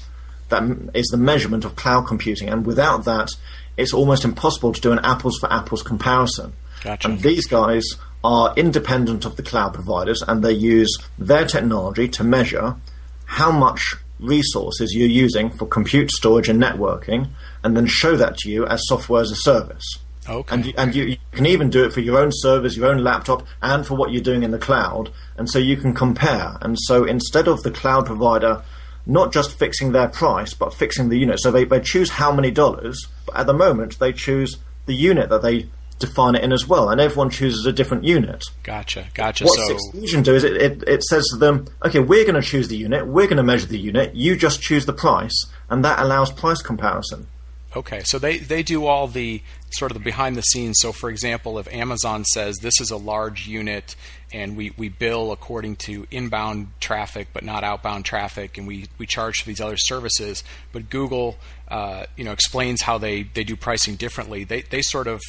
that 0.48 0.62
is 0.94 1.06
the 1.08 1.16
measurement 1.16 1.64
of 1.64 1.76
cloud 1.76 2.06
computing. 2.06 2.48
And 2.48 2.66
without 2.66 3.04
that, 3.04 3.30
it's 3.76 3.92
almost 3.92 4.24
impossible 4.24 4.72
to 4.72 4.80
do 4.80 4.92
an 4.92 5.00
apples 5.02 5.38
for 5.38 5.52
apples 5.52 5.82
comparison. 5.82 6.52
Gotcha. 6.82 7.08
And 7.08 7.20
these 7.20 7.46
guys 7.46 7.84
are 8.22 8.54
independent 8.56 9.24
of 9.24 9.36
the 9.36 9.42
cloud 9.42 9.74
providers 9.74 10.22
and 10.26 10.44
they 10.44 10.52
use 10.52 10.96
their 11.18 11.46
technology 11.46 12.08
to 12.08 12.24
measure 12.24 12.76
how 13.24 13.50
much 13.50 13.96
resources 14.22 14.94
you're 14.94 15.08
using 15.08 15.50
for 15.50 15.66
compute 15.66 16.10
storage 16.10 16.48
and 16.48 16.62
networking 16.62 17.28
and 17.62 17.76
then 17.76 17.86
show 17.86 18.16
that 18.16 18.36
to 18.38 18.50
you 18.50 18.66
as 18.66 18.86
software 18.86 19.22
as 19.22 19.30
a 19.30 19.36
service. 19.36 19.84
Okay. 20.28 20.54
And, 20.54 20.74
and 20.78 20.94
you, 20.94 21.04
you, 21.04 21.16
can 21.32 21.46
even 21.46 21.68
do 21.68 21.84
it 21.84 21.92
for 21.92 22.00
your 22.00 22.18
own 22.18 22.30
servers, 22.32 22.76
your 22.76 22.86
own 22.86 22.98
laptop, 22.98 23.44
and 23.60 23.84
for 23.84 23.96
what 23.96 24.12
you're 24.12 24.22
doing 24.22 24.44
in 24.44 24.52
the 24.52 24.58
cloud. 24.58 25.10
And 25.36 25.50
so 25.50 25.58
you 25.58 25.76
can 25.76 25.94
compare. 25.94 26.56
And 26.60 26.78
so 26.78 27.04
instead 27.04 27.48
of 27.48 27.62
the 27.64 27.72
cloud 27.72 28.06
provider 28.06 28.62
not 29.06 29.32
just 29.32 29.58
fixing 29.58 29.92
their 29.92 30.08
price, 30.08 30.54
but 30.54 30.74
fixing 30.74 31.08
the 31.08 31.18
unit. 31.18 31.40
So 31.40 31.50
they, 31.50 31.64
they 31.64 31.80
choose 31.80 32.10
how 32.10 32.32
many 32.32 32.50
dollars, 32.50 33.08
but 33.26 33.36
at 33.36 33.46
the 33.46 33.52
moment 33.52 33.98
they 33.98 34.12
choose 34.12 34.58
the 34.86 34.94
unit 34.94 35.28
that 35.30 35.42
they 35.42 35.68
define 36.02 36.34
it 36.34 36.44
in 36.44 36.52
as 36.52 36.68
well, 36.68 36.90
and 36.90 37.00
everyone 37.00 37.30
chooses 37.30 37.66
a 37.66 37.72
different 37.72 38.04
unit. 38.04 38.44
Gotcha, 38.62 39.08
gotcha. 39.14 39.44
What 39.44 39.58
so, 39.58 39.78
Six 39.78 40.22
do 40.22 40.34
is 40.34 40.44
it, 40.44 40.56
it, 40.56 40.84
it 40.86 41.02
says 41.04 41.26
to 41.32 41.38
them, 41.38 41.66
okay, 41.84 42.00
we're 42.00 42.24
going 42.24 42.40
to 42.40 42.42
choose 42.42 42.68
the 42.68 42.76
unit, 42.76 43.06
we're 43.06 43.26
going 43.26 43.38
to 43.38 43.42
measure 43.42 43.66
the 43.66 43.78
unit, 43.78 44.14
you 44.14 44.36
just 44.36 44.60
choose 44.60 44.86
the 44.86 44.92
price, 44.92 45.46
and 45.70 45.84
that 45.84 45.98
allows 45.98 46.30
price 46.30 46.60
comparison. 46.62 47.26
Okay, 47.74 48.02
so 48.04 48.18
they, 48.18 48.36
they 48.36 48.62
do 48.62 48.84
all 48.84 49.06
the 49.06 49.42
sort 49.70 49.90
of 49.90 49.96
the 49.96 50.04
behind 50.04 50.36
the 50.36 50.42
scenes. 50.42 50.76
So, 50.80 50.92
for 50.92 51.08
example, 51.08 51.58
if 51.58 51.72
Amazon 51.72 52.24
says 52.24 52.58
this 52.58 52.78
is 52.80 52.90
a 52.90 52.98
large 52.98 53.48
unit 53.48 53.96
and 54.30 54.56
we, 54.56 54.72
we 54.76 54.90
bill 54.90 55.32
according 55.32 55.76
to 55.76 56.06
inbound 56.10 56.68
traffic 56.80 57.28
but 57.32 57.42
not 57.42 57.64
outbound 57.64 58.04
traffic, 58.04 58.58
and 58.58 58.66
we, 58.66 58.86
we 58.98 59.06
charge 59.06 59.36
for 59.40 59.46
these 59.46 59.60
other 59.60 59.78
services, 59.78 60.44
but 60.72 60.90
Google 60.90 61.38
uh, 61.68 62.04
you 62.16 62.24
know 62.24 62.32
explains 62.32 62.82
how 62.82 62.98
they, 62.98 63.22
they 63.22 63.44
do 63.44 63.56
pricing 63.56 63.96
differently, 63.96 64.44
they, 64.44 64.60
they 64.62 64.82
sort 64.82 65.06
of 65.06 65.22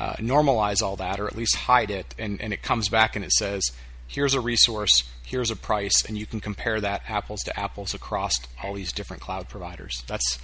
uh, 0.00 0.14
normalize 0.14 0.82
all 0.82 0.96
that 0.96 1.20
or 1.20 1.26
at 1.26 1.36
least 1.36 1.54
hide 1.54 1.90
it, 1.90 2.14
and, 2.18 2.40
and 2.40 2.52
it 2.54 2.62
comes 2.62 2.88
back 2.88 3.14
and 3.14 3.24
it 3.24 3.32
says, 3.32 3.62
here's 4.06 4.34
a 4.34 4.40
resource, 4.40 5.04
here's 5.22 5.50
a 5.50 5.56
price, 5.56 6.04
and 6.06 6.16
you 6.16 6.24
can 6.24 6.40
compare 6.40 6.80
that 6.80 7.02
apples 7.06 7.40
to 7.42 7.60
apples 7.60 7.92
across 7.92 8.32
all 8.62 8.72
these 8.74 8.92
different 8.92 9.22
cloud 9.22 9.48
providers. 9.48 10.02
That's 10.08 10.38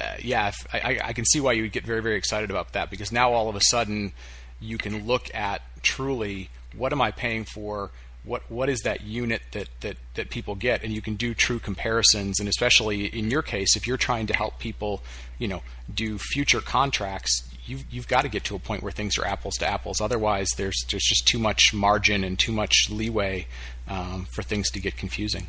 uh, 0.00 0.16
yeah, 0.20 0.48
if, 0.48 0.66
I, 0.72 0.98
I 1.04 1.12
can 1.12 1.24
see 1.24 1.40
why 1.40 1.52
you 1.52 1.62
would 1.62 1.72
get 1.72 1.84
very, 1.84 2.02
very 2.02 2.16
excited 2.16 2.50
about 2.50 2.72
that 2.72 2.90
because 2.90 3.12
now 3.12 3.32
all 3.32 3.48
of 3.48 3.56
a 3.56 3.60
sudden 3.60 4.12
you 4.58 4.78
can 4.78 5.06
look 5.06 5.32
at 5.34 5.62
truly 5.82 6.48
what 6.76 6.92
am 6.92 7.00
I 7.00 7.10
paying 7.10 7.44
for? 7.44 7.90
What 8.24 8.42
what 8.50 8.68
is 8.68 8.80
that 8.80 9.02
unit 9.02 9.42
that, 9.52 9.68
that, 9.80 9.96
that 10.14 10.30
people 10.30 10.54
get, 10.54 10.82
and 10.82 10.92
you 10.92 11.02
can 11.02 11.14
do 11.14 11.34
true 11.34 11.58
comparisons. 11.58 12.40
And 12.40 12.48
especially 12.48 13.04
in 13.06 13.30
your 13.30 13.42
case, 13.42 13.76
if 13.76 13.86
you're 13.86 13.98
trying 13.98 14.26
to 14.28 14.34
help 14.34 14.58
people, 14.58 15.02
you 15.38 15.46
know, 15.46 15.62
do 15.92 16.18
future 16.18 16.60
contracts, 16.60 17.42
you've 17.66 17.84
you've 17.90 18.08
got 18.08 18.22
to 18.22 18.28
get 18.28 18.44
to 18.44 18.56
a 18.56 18.58
point 18.58 18.82
where 18.82 18.92
things 18.92 19.18
are 19.18 19.24
apples 19.24 19.54
to 19.58 19.66
apples. 19.66 20.00
Otherwise, 20.00 20.48
there's 20.56 20.84
there's 20.90 21.04
just 21.04 21.26
too 21.26 21.38
much 21.38 21.72
margin 21.72 22.24
and 22.24 22.38
too 22.38 22.52
much 22.52 22.88
leeway 22.90 23.46
um, 23.88 24.26
for 24.34 24.42
things 24.42 24.70
to 24.72 24.80
get 24.80 24.96
confusing. 24.96 25.46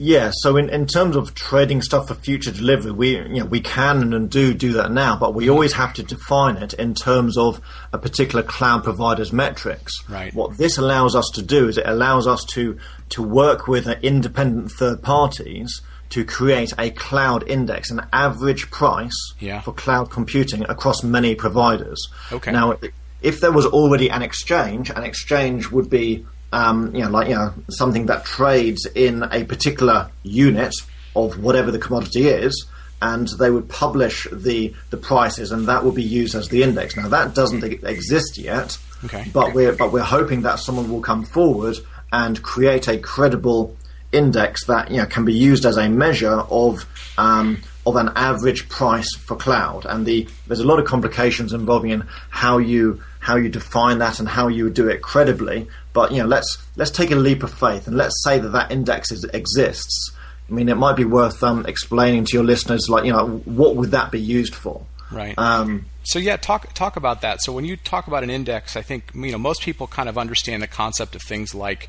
Yeah, 0.00 0.30
so 0.32 0.56
in, 0.56 0.70
in 0.70 0.86
terms 0.86 1.16
of 1.16 1.34
trading 1.34 1.82
stuff 1.82 2.06
for 2.06 2.14
future 2.14 2.52
delivery, 2.52 2.92
we 2.92 3.16
you 3.16 3.40
know 3.40 3.46
we 3.46 3.60
can 3.60 4.12
and 4.12 4.30
do 4.30 4.54
do 4.54 4.74
that 4.74 4.92
now, 4.92 5.18
but 5.18 5.34
we 5.34 5.50
always 5.50 5.72
have 5.72 5.92
to 5.94 6.04
define 6.04 6.56
it 6.56 6.72
in 6.74 6.94
terms 6.94 7.36
of 7.36 7.60
a 7.92 7.98
particular 7.98 8.44
cloud 8.44 8.84
provider's 8.84 9.32
metrics. 9.32 9.92
Right. 10.08 10.32
What 10.32 10.56
this 10.56 10.78
allows 10.78 11.16
us 11.16 11.28
to 11.34 11.42
do 11.42 11.66
is 11.66 11.78
it 11.78 11.86
allows 11.86 12.28
us 12.28 12.44
to 12.50 12.78
to 13.10 13.22
work 13.22 13.66
with 13.66 13.88
independent 13.88 14.70
third 14.70 15.02
parties 15.02 15.82
to 16.10 16.24
create 16.24 16.72
a 16.78 16.90
cloud 16.90 17.48
index, 17.48 17.90
an 17.90 18.06
average 18.12 18.70
price 18.70 19.34
yeah. 19.40 19.60
for 19.60 19.72
cloud 19.72 20.10
computing 20.10 20.62
across 20.64 21.02
many 21.02 21.34
providers. 21.34 22.08
Okay. 22.32 22.50
Now, 22.50 22.78
if 23.20 23.40
there 23.40 23.52
was 23.52 23.66
already 23.66 24.10
an 24.10 24.22
exchange, 24.22 24.90
an 24.90 25.02
exchange 25.02 25.70
would 25.70 25.90
be 25.90 26.24
um, 26.52 26.94
you 26.94 27.02
know, 27.02 27.10
like 27.10 27.28
you 27.28 27.34
know, 27.34 27.52
something 27.68 28.06
that 28.06 28.24
trades 28.24 28.86
in 28.94 29.22
a 29.22 29.44
particular 29.44 30.10
unit 30.22 30.74
of 31.14 31.42
whatever 31.42 31.70
the 31.70 31.78
commodity 31.78 32.28
is, 32.28 32.66
and 33.02 33.28
they 33.38 33.50
would 33.50 33.68
publish 33.68 34.26
the 34.32 34.74
the 34.90 34.96
prices, 34.96 35.52
and 35.52 35.66
that 35.68 35.84
would 35.84 35.94
be 35.94 36.02
used 36.02 36.34
as 36.34 36.48
the 36.48 36.62
index. 36.62 36.96
Now 36.96 37.08
that 37.08 37.34
doesn't 37.34 37.64
exist 37.64 38.38
yet, 38.38 38.78
okay. 39.04 39.26
but 39.32 39.54
we're 39.54 39.74
but 39.74 39.92
we're 39.92 40.00
hoping 40.00 40.42
that 40.42 40.58
someone 40.58 40.90
will 40.90 41.02
come 41.02 41.24
forward 41.24 41.76
and 42.12 42.42
create 42.42 42.88
a 42.88 42.98
credible 42.98 43.76
index 44.12 44.66
that 44.66 44.90
you 44.90 44.98
know 44.98 45.06
can 45.06 45.24
be 45.24 45.34
used 45.34 45.66
as 45.66 45.76
a 45.76 45.88
measure 45.88 46.40
of 46.50 46.86
um, 47.18 47.62
of 47.86 47.96
an 47.96 48.10
average 48.14 48.68
price 48.68 49.08
for 49.16 49.36
cloud. 49.36 49.86
And 49.86 50.06
the 50.06 50.28
there's 50.46 50.60
a 50.60 50.66
lot 50.66 50.78
of 50.78 50.86
complications 50.86 51.52
involving 51.52 51.90
in 51.90 52.06
how 52.30 52.58
you 52.58 53.02
how 53.20 53.36
you 53.36 53.48
define 53.48 53.98
that 53.98 54.20
and 54.20 54.28
how 54.28 54.48
you 54.48 54.70
do 54.70 54.88
it 54.88 55.02
credibly. 55.02 55.66
But 55.92 56.12
you 56.12 56.18
know, 56.18 56.26
let's 56.26 56.58
let's 56.76 56.90
take 56.90 57.10
a 57.10 57.16
leap 57.16 57.42
of 57.42 57.52
faith 57.52 57.86
and 57.86 57.96
let's 57.96 58.22
say 58.22 58.38
that 58.38 58.50
that 58.50 58.70
index 58.70 59.10
is, 59.10 59.24
exists. 59.24 60.12
I 60.48 60.52
mean, 60.52 60.68
it 60.68 60.76
might 60.76 60.96
be 60.96 61.04
worth 61.04 61.42
um, 61.42 61.66
explaining 61.66 62.24
to 62.26 62.32
your 62.34 62.44
listeners, 62.44 62.88
like 62.88 63.04
you 63.04 63.12
know, 63.12 63.38
what 63.44 63.76
would 63.76 63.90
that 63.90 64.10
be 64.10 64.20
used 64.20 64.54
for? 64.54 64.84
Right. 65.10 65.34
Um, 65.38 65.86
so 66.04 66.18
yeah, 66.18 66.36
talk 66.36 66.72
talk 66.74 66.96
about 66.96 67.22
that. 67.22 67.42
So 67.42 67.52
when 67.52 67.64
you 67.64 67.76
talk 67.76 68.06
about 68.06 68.22
an 68.22 68.30
index, 68.30 68.76
I 68.76 68.82
think 68.82 69.10
you 69.14 69.32
know 69.32 69.38
most 69.38 69.62
people 69.62 69.86
kind 69.86 70.08
of 70.08 70.18
understand 70.18 70.62
the 70.62 70.66
concept 70.66 71.14
of 71.14 71.22
things 71.22 71.54
like, 71.54 71.88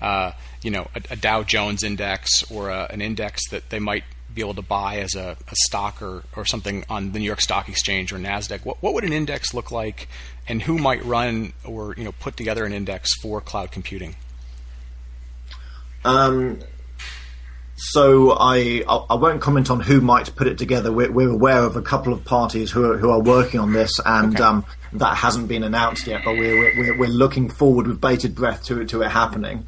uh, 0.00 0.32
you 0.62 0.70
know, 0.70 0.88
a, 0.94 1.02
a, 1.12 1.16
Dow 1.16 1.42
Jones 1.42 1.82
index 1.82 2.50
or 2.50 2.70
a, 2.70 2.86
an 2.90 3.00
index 3.00 3.48
that 3.50 3.70
they 3.70 3.78
might 3.78 4.04
be 4.34 4.42
able 4.42 4.54
to 4.54 4.62
buy 4.62 4.98
as 4.98 5.14
a, 5.14 5.36
a 5.48 5.56
stock 5.66 6.02
or, 6.02 6.22
or 6.36 6.44
something 6.44 6.84
on 6.88 7.12
the 7.12 7.18
New 7.18 7.24
York 7.24 7.40
Stock 7.40 7.68
Exchange 7.68 8.12
or 8.12 8.16
Nasdaq. 8.18 8.64
What 8.64 8.82
what 8.82 8.94
would 8.94 9.04
an 9.04 9.12
index 9.12 9.54
look 9.54 9.70
like, 9.70 10.08
and 10.46 10.62
who 10.62 10.78
might 10.78 11.04
run 11.04 11.52
or 11.64 11.94
you 11.96 12.04
know 12.04 12.12
put 12.12 12.36
together 12.36 12.64
an 12.64 12.72
index 12.72 13.14
for 13.20 13.40
cloud 13.40 13.72
computing? 13.72 14.16
Um, 16.04 16.60
so 17.76 18.36
I 18.38 18.82
I 18.86 19.14
won't 19.14 19.40
comment 19.40 19.70
on 19.70 19.80
who 19.80 20.00
might 20.00 20.34
put 20.36 20.46
it 20.46 20.58
together. 20.58 20.92
We're, 20.92 21.10
we're 21.10 21.30
aware 21.30 21.62
of 21.62 21.76
a 21.76 21.82
couple 21.82 22.12
of 22.12 22.24
parties 22.24 22.70
who 22.70 22.92
are, 22.92 22.98
who 22.98 23.10
are 23.10 23.20
working 23.20 23.58
on 23.58 23.72
this, 23.72 23.98
and 24.04 24.34
okay. 24.34 24.42
um, 24.42 24.66
that 24.92 25.16
hasn't 25.16 25.48
been 25.48 25.62
announced 25.62 26.06
yet. 26.06 26.22
But 26.24 26.32
we're, 26.32 26.76
we're 26.76 26.98
we're 26.98 27.08
looking 27.08 27.48
forward 27.48 27.86
with 27.86 28.00
bated 28.00 28.34
breath 28.34 28.64
to 28.64 28.80
it 28.80 28.90
to 28.90 29.02
it 29.02 29.10
happening. 29.10 29.66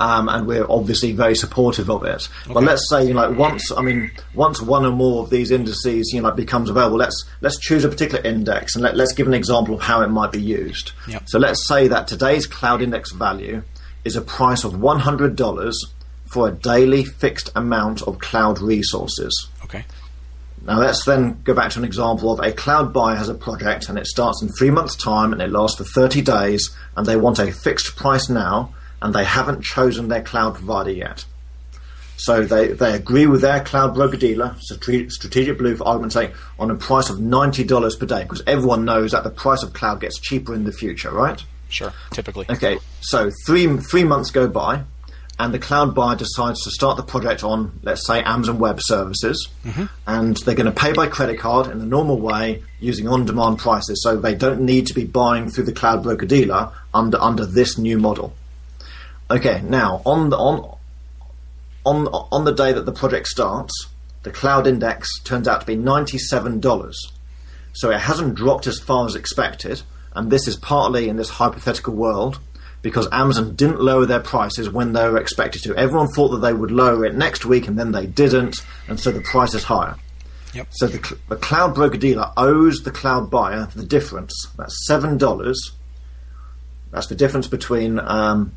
Um, 0.00 0.28
and 0.28 0.46
we're 0.46 0.68
obviously 0.68 1.12
very 1.12 1.36
supportive 1.36 1.88
of 1.88 2.02
it. 2.02 2.28
Okay. 2.44 2.54
But 2.54 2.64
let's 2.64 2.88
say, 2.90 3.06
you 3.06 3.14
know, 3.14 3.28
like 3.28 3.38
once, 3.38 3.70
I 3.70 3.80
mean, 3.80 4.10
once 4.34 4.60
one 4.60 4.84
or 4.84 4.90
more 4.90 5.22
of 5.22 5.30
these 5.30 5.52
indices, 5.52 6.10
you 6.12 6.20
know, 6.20 6.28
like 6.28 6.36
becomes 6.36 6.68
available, 6.68 6.98
let's 6.98 7.24
let's 7.40 7.58
choose 7.60 7.84
a 7.84 7.88
particular 7.88 8.22
index 8.24 8.74
and 8.74 8.82
let, 8.82 8.98
us 8.98 9.12
give 9.12 9.28
an 9.28 9.34
example 9.34 9.76
of 9.76 9.82
how 9.82 10.02
it 10.02 10.08
might 10.08 10.32
be 10.32 10.42
used. 10.42 10.92
Yep. 11.06 11.28
So 11.28 11.38
let's 11.38 11.66
say 11.68 11.86
that 11.88 12.08
today's 12.08 12.46
cloud 12.46 12.82
index 12.82 13.12
value 13.12 13.62
is 14.04 14.16
a 14.16 14.20
price 14.20 14.64
of 14.64 14.80
one 14.80 14.98
hundred 14.98 15.36
dollars 15.36 15.80
for 16.26 16.48
a 16.48 16.52
daily 16.52 17.04
fixed 17.04 17.50
amount 17.54 18.02
of 18.02 18.18
cloud 18.18 18.60
resources. 18.60 19.48
Okay. 19.62 19.84
Now 20.64 20.78
let's 20.78 21.04
then 21.04 21.42
go 21.44 21.52
back 21.54 21.70
to 21.72 21.78
an 21.78 21.84
example 21.84 22.32
of 22.32 22.40
a 22.40 22.50
cloud 22.50 22.92
buyer 22.92 23.16
has 23.16 23.28
a 23.28 23.34
project 23.34 23.88
and 23.88 23.98
it 23.98 24.06
starts 24.06 24.42
in 24.42 24.48
three 24.48 24.70
months' 24.70 24.96
time 24.96 25.32
and 25.32 25.42
it 25.42 25.50
lasts 25.50 25.76
for 25.76 25.84
30 25.84 26.22
days 26.22 26.74
and 26.96 27.06
they 27.06 27.16
want 27.16 27.38
a 27.38 27.52
fixed 27.52 27.96
price 27.96 28.30
now 28.30 28.74
and 29.04 29.14
they 29.14 29.22
haven't 29.22 29.62
chosen 29.62 30.08
their 30.08 30.22
cloud 30.22 30.54
provider 30.54 30.90
yet. 30.90 31.26
So 32.16 32.42
they, 32.42 32.68
they 32.68 32.94
agree 32.94 33.26
with 33.26 33.42
their 33.42 33.62
cloud 33.62 33.94
broker 33.94 34.16
dealer, 34.16 34.56
Strategic 34.60 35.58
Blue 35.58 35.76
for 35.76 35.86
argument's 35.86 36.14
sake, 36.14 36.32
on 36.58 36.70
a 36.70 36.74
price 36.74 37.10
of 37.10 37.18
$90 37.18 38.00
per 38.00 38.06
day 38.06 38.22
because 38.22 38.42
everyone 38.46 38.86
knows 38.86 39.12
that 39.12 39.22
the 39.22 39.30
price 39.30 39.62
of 39.62 39.74
cloud 39.74 40.00
gets 40.00 40.18
cheaper 40.18 40.54
in 40.54 40.64
the 40.64 40.72
future, 40.72 41.10
right? 41.10 41.44
Sure, 41.68 41.92
typically. 42.12 42.46
Okay, 42.48 42.78
so 43.02 43.30
three, 43.44 43.76
three 43.76 44.04
months 44.04 44.30
go 44.30 44.48
by 44.48 44.84
and 45.38 45.52
the 45.52 45.58
cloud 45.58 45.94
buyer 45.94 46.16
decides 46.16 46.62
to 46.62 46.70
start 46.70 46.96
the 46.96 47.02
project 47.02 47.44
on, 47.44 47.78
let's 47.82 48.06
say, 48.06 48.22
Amazon 48.22 48.58
Web 48.58 48.78
Services, 48.80 49.50
mm-hmm. 49.66 49.84
and 50.06 50.38
they're 50.38 50.54
going 50.54 50.72
to 50.72 50.72
pay 50.72 50.94
by 50.94 51.08
credit 51.08 51.38
card 51.38 51.66
in 51.66 51.78
the 51.78 51.84
normal 51.84 52.18
way 52.18 52.62
using 52.80 53.06
on-demand 53.06 53.58
prices, 53.58 54.02
so 54.02 54.16
they 54.16 54.34
don't 54.34 54.62
need 54.62 54.86
to 54.86 54.94
be 54.94 55.04
buying 55.04 55.50
through 55.50 55.64
the 55.64 55.72
cloud 55.72 56.02
broker 56.02 56.24
dealer 56.24 56.72
under 56.94 57.20
under 57.20 57.44
this 57.44 57.76
new 57.76 57.98
model. 57.98 58.32
Okay, 59.34 59.60
now 59.64 60.00
on 60.06 60.30
the 60.30 60.36
on 60.36 60.78
on 61.84 62.06
on 62.06 62.44
the 62.44 62.52
day 62.52 62.72
that 62.72 62.86
the 62.86 62.92
project 62.92 63.26
starts, 63.26 63.88
the 64.22 64.30
cloud 64.30 64.68
index 64.68 65.08
turns 65.24 65.48
out 65.48 65.60
to 65.60 65.66
be 65.66 65.74
ninety-seven 65.74 66.60
dollars. 66.60 66.96
So 67.72 67.90
it 67.90 67.98
hasn't 67.98 68.36
dropped 68.36 68.68
as 68.68 68.78
far 68.78 69.06
as 69.06 69.16
expected, 69.16 69.82
and 70.14 70.30
this 70.30 70.46
is 70.46 70.54
partly 70.54 71.08
in 71.08 71.16
this 71.16 71.30
hypothetical 71.30 71.94
world 71.94 72.38
because 72.80 73.08
Amazon 73.10 73.56
didn't 73.56 73.80
lower 73.80 74.06
their 74.06 74.20
prices 74.20 74.70
when 74.70 74.92
they 74.92 75.08
were 75.08 75.18
expected 75.18 75.62
to. 75.64 75.74
Everyone 75.74 76.06
thought 76.06 76.28
that 76.28 76.38
they 76.38 76.52
would 76.52 76.70
lower 76.70 77.04
it 77.04 77.16
next 77.16 77.44
week, 77.44 77.66
and 77.66 77.76
then 77.76 77.90
they 77.90 78.06
didn't, 78.06 78.64
and 78.86 79.00
so 79.00 79.10
the 79.10 79.20
price 79.20 79.52
is 79.52 79.64
higher. 79.64 79.96
Yep. 80.52 80.68
So 80.70 80.86
the, 80.86 81.18
the 81.28 81.36
cloud 81.36 81.74
broker 81.74 81.98
dealer 81.98 82.30
owes 82.36 82.84
the 82.84 82.92
cloud 82.92 83.32
buyer 83.32 83.66
the 83.74 83.84
difference. 83.84 84.32
That's 84.56 84.86
seven 84.86 85.18
dollars. 85.18 85.72
That's 86.92 87.08
the 87.08 87.16
difference 87.16 87.48
between 87.48 87.98
um, 87.98 88.54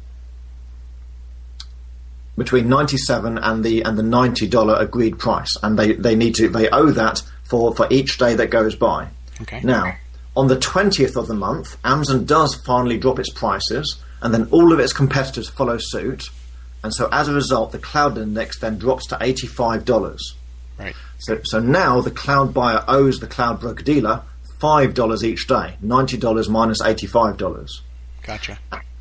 between 2.37 2.69
ninety 2.69 2.97
seven 2.97 3.37
and 3.37 3.63
the 3.63 3.81
and 3.81 3.97
the 3.97 4.03
ninety 4.03 4.47
dollar 4.47 4.75
agreed 4.75 5.17
price, 5.17 5.55
and 5.63 5.77
they, 5.77 5.93
they 5.93 6.15
need 6.15 6.35
to 6.35 6.47
they 6.49 6.69
owe 6.69 6.91
that 6.91 7.21
for, 7.43 7.75
for 7.75 7.87
each 7.89 8.17
day 8.17 8.35
that 8.35 8.49
goes 8.51 8.75
by. 8.75 9.07
Okay. 9.41 9.61
Now, 9.63 9.95
on 10.35 10.47
the 10.47 10.59
twentieth 10.59 11.17
of 11.17 11.27
the 11.27 11.33
month, 11.33 11.77
Amazon 11.83 12.25
does 12.25 12.55
finally 12.65 12.97
drop 12.97 13.19
its 13.19 13.31
prices, 13.31 14.01
and 14.21 14.33
then 14.33 14.47
all 14.51 14.71
of 14.71 14.79
its 14.79 14.93
competitors 14.93 15.49
follow 15.49 15.77
suit, 15.79 16.29
and 16.83 16.93
so 16.93 17.09
as 17.11 17.27
a 17.27 17.33
result, 17.33 17.71
the 17.71 17.79
cloud 17.79 18.17
index 18.17 18.59
then 18.59 18.77
drops 18.77 19.07
to 19.07 19.17
eighty 19.21 19.47
five 19.47 19.83
dollars. 19.83 20.35
Right. 20.77 20.95
So, 21.17 21.39
so 21.43 21.59
now 21.59 22.01
the 22.01 22.11
cloud 22.11 22.53
buyer 22.53 22.83
owes 22.87 23.19
the 23.19 23.25
cloud 23.25 23.59
broker 23.59 23.83
dealer 23.83 24.21
five 24.59 24.93
dollars 24.93 25.23
each 25.23 25.47
day, 25.47 25.75
ninety 25.81 26.17
dollars 26.17 26.49
minus 26.49 26.81
eighty-five 26.83 27.37
dollars. 27.37 27.81
Gotcha. 28.21 28.59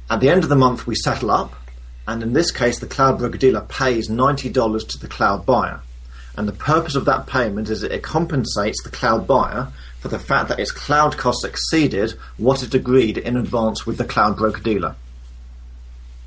At 0.08 0.20
the 0.20 0.30
end 0.30 0.42
of 0.42 0.48
the 0.48 0.56
month, 0.56 0.86
we 0.86 0.94
settle 0.94 1.30
up, 1.30 1.54
and 2.06 2.22
in 2.22 2.32
this 2.32 2.50
case, 2.50 2.78
the 2.78 2.86
cloud 2.86 3.18
broker 3.18 3.38
dealer 3.38 3.62
pays 3.62 4.08
ninety 4.08 4.48
dollars 4.48 4.84
to 4.84 4.98
the 4.98 5.08
cloud 5.08 5.44
buyer. 5.46 5.80
And 6.36 6.46
the 6.46 6.52
purpose 6.52 6.94
of 6.94 7.06
that 7.06 7.26
payment 7.26 7.70
is 7.70 7.80
that 7.80 7.92
it 7.92 8.02
compensates 8.02 8.82
the 8.82 8.90
cloud 8.90 9.26
buyer 9.26 9.68
for 10.00 10.08
the 10.08 10.18
fact 10.18 10.48
that 10.50 10.60
its 10.60 10.70
cloud 10.70 11.16
costs 11.16 11.44
exceeded 11.44 12.12
what 12.36 12.62
it 12.62 12.74
agreed 12.74 13.16
in 13.16 13.36
advance 13.36 13.86
with 13.86 13.96
the 13.96 14.04
cloud 14.04 14.36
broker 14.36 14.60
dealer. 14.60 14.94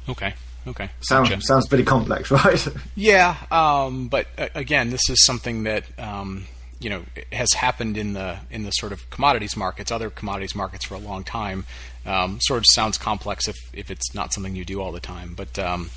Okay. 0.10 0.34
Okay. 0.68 0.90
Sounds 1.02 1.30
Gotcha. 1.30 1.42
sounds 1.42 1.68
pretty 1.68 1.84
complex, 1.84 2.32
right? 2.32 2.68
Yeah, 2.96 3.36
um, 3.52 4.08
but 4.08 4.28
uh, 4.38 4.50
again, 4.56 4.90
this 4.90 5.10
is 5.10 5.26
something 5.26 5.64
that 5.64 5.84
um, 6.00 6.46
you 6.80 6.90
know 6.90 7.04
has 7.32 7.54
happened 7.54 7.98
in 7.98 8.14
the 8.14 8.38
in 8.50 8.64
the 8.64 8.72
sort 8.72 8.92
of 8.92 9.10
commodities 9.10 9.56
markets, 9.56 9.92
other 9.92 10.10
commodities 10.10 10.56
markets 10.56 10.86
for 10.86 10.96
a 10.96 11.00
long 11.00 11.24
time. 11.24 11.66
Um, 12.06 12.40
sort 12.42 12.60
of 12.60 12.66
sounds 12.74 12.98
complex 12.98 13.48
if 13.48 13.58
if 13.74 13.92
it's 13.92 14.16
not 14.16 14.34
something 14.34 14.56
you 14.56 14.66
do 14.66 14.82
all 14.82 14.92
the 14.92 15.00
time, 15.00 15.34
but 15.36 15.60
um, 15.60 15.90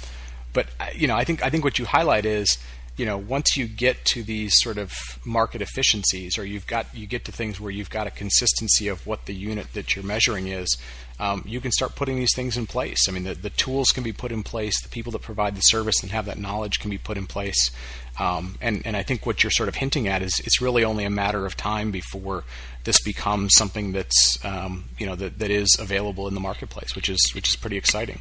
but 0.53 0.67
uh, 0.81 0.87
you 0.95 1.07
know, 1.07 1.17
I 1.17 1.25
think 1.25 1.45
I 1.45 1.51
think 1.51 1.65
what 1.65 1.79
you 1.79 1.85
highlight 1.85 2.27
is 2.27 2.59
you 2.97 3.07
know 3.07 3.17
once 3.17 3.57
you 3.57 3.67
get 3.67 4.05
to 4.07 4.23
these 4.23 4.53
sort 4.57 4.79
of 4.79 4.93
market 5.25 5.63
efficiencies, 5.63 6.39
or 6.39 6.45
you've 6.45 6.67
got 6.67 6.87
you 6.95 7.07
get 7.07 7.25
to 7.27 7.33
things 7.33 7.61
where 7.61 7.71
you've 7.71 7.91
got 7.91 8.07
a 8.07 8.11
consistency 8.11 8.89
of 8.89 9.07
what 9.07 9.27
the 9.27 9.35
unit 9.35 9.73
that 9.75 9.95
you're 9.97 10.05
measuring 10.05 10.49
is. 10.49 10.77
Um, 11.21 11.45
you 11.47 11.61
can 11.61 11.71
start 11.71 11.95
putting 11.95 12.17
these 12.17 12.35
things 12.35 12.57
in 12.57 12.67
place. 12.67 13.09
I 13.09 13.13
mean, 13.13 13.23
the, 13.23 13.35
the 13.35 13.51
tools 13.51 13.91
can 13.91 14.03
be 14.03 14.13
put 14.13 14.33
in 14.33 14.43
place. 14.43 14.83
The 14.83 14.89
people 14.89 15.13
that 15.13 15.23
provide 15.23 15.55
the 15.55 15.61
service 15.61 16.03
and 16.03 16.11
have 16.11 16.27
that 16.27 16.39
knowledge 16.39 16.81
can 16.81 16.91
be 16.91 16.99
put 16.99 17.17
in 17.17 17.27
place. 17.27 17.71
Um, 18.19 18.57
and, 18.61 18.83
and 18.85 18.97
I 18.97 19.03
think 19.03 19.25
what 19.25 19.45
you're 19.45 19.51
sort 19.51 19.69
of 19.69 19.77
hinting 19.77 20.09
at 20.09 20.23
is 20.23 20.41
it's 20.45 20.61
really 20.61 20.85
only 20.85 21.05
a 21.05 21.11
matter 21.11 21.47
of 21.47 21.57
time 21.57 21.93
before 21.93 22.45
this 22.85 23.01
becomes 23.01 23.53
something 23.57 23.93
that's 23.93 24.39
um, 24.45 24.85
you 24.99 25.07
know 25.07 25.15
that, 25.15 25.39
that 25.39 25.51
is 25.51 25.77
available 25.79 26.29
in 26.29 26.35
the 26.35 26.41
marketplace, 26.41 26.95
which 26.97 27.09
is 27.09 27.21
which 27.35 27.49
is 27.49 27.57
pretty 27.57 27.77
exciting. 27.77 28.21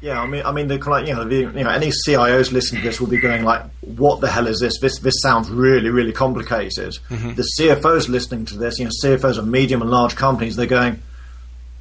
Yeah, 0.00 0.20
I 0.20 0.26
mean, 0.26 0.42
I 0.44 0.52
mean, 0.52 0.68
the 0.68 0.74
you 1.06 1.14
know, 1.14 1.24
the, 1.24 1.36
you 1.36 1.64
know, 1.64 1.70
any 1.70 1.92
CIOs 2.06 2.52
listening 2.52 2.82
to 2.82 2.88
this 2.88 3.00
will 3.00 3.08
be 3.08 3.18
going 3.18 3.44
like, 3.44 3.62
"What 3.80 4.20
the 4.20 4.30
hell 4.30 4.46
is 4.46 4.60
this? 4.60 4.78
This 4.80 4.98
this 4.98 5.20
sounds 5.20 5.50
really, 5.50 5.90
really 5.90 6.12
complicated." 6.12 6.98
The 7.08 7.48
CFOs 7.58 8.08
listening 8.08 8.44
to 8.46 8.58
this, 8.58 8.78
you 8.78 8.84
know, 8.84 8.90
CFOs 9.02 9.38
of 9.38 9.46
medium 9.46 9.82
and 9.82 9.90
large 9.90 10.16
companies, 10.16 10.56
they're 10.56 10.66
going, 10.66 11.02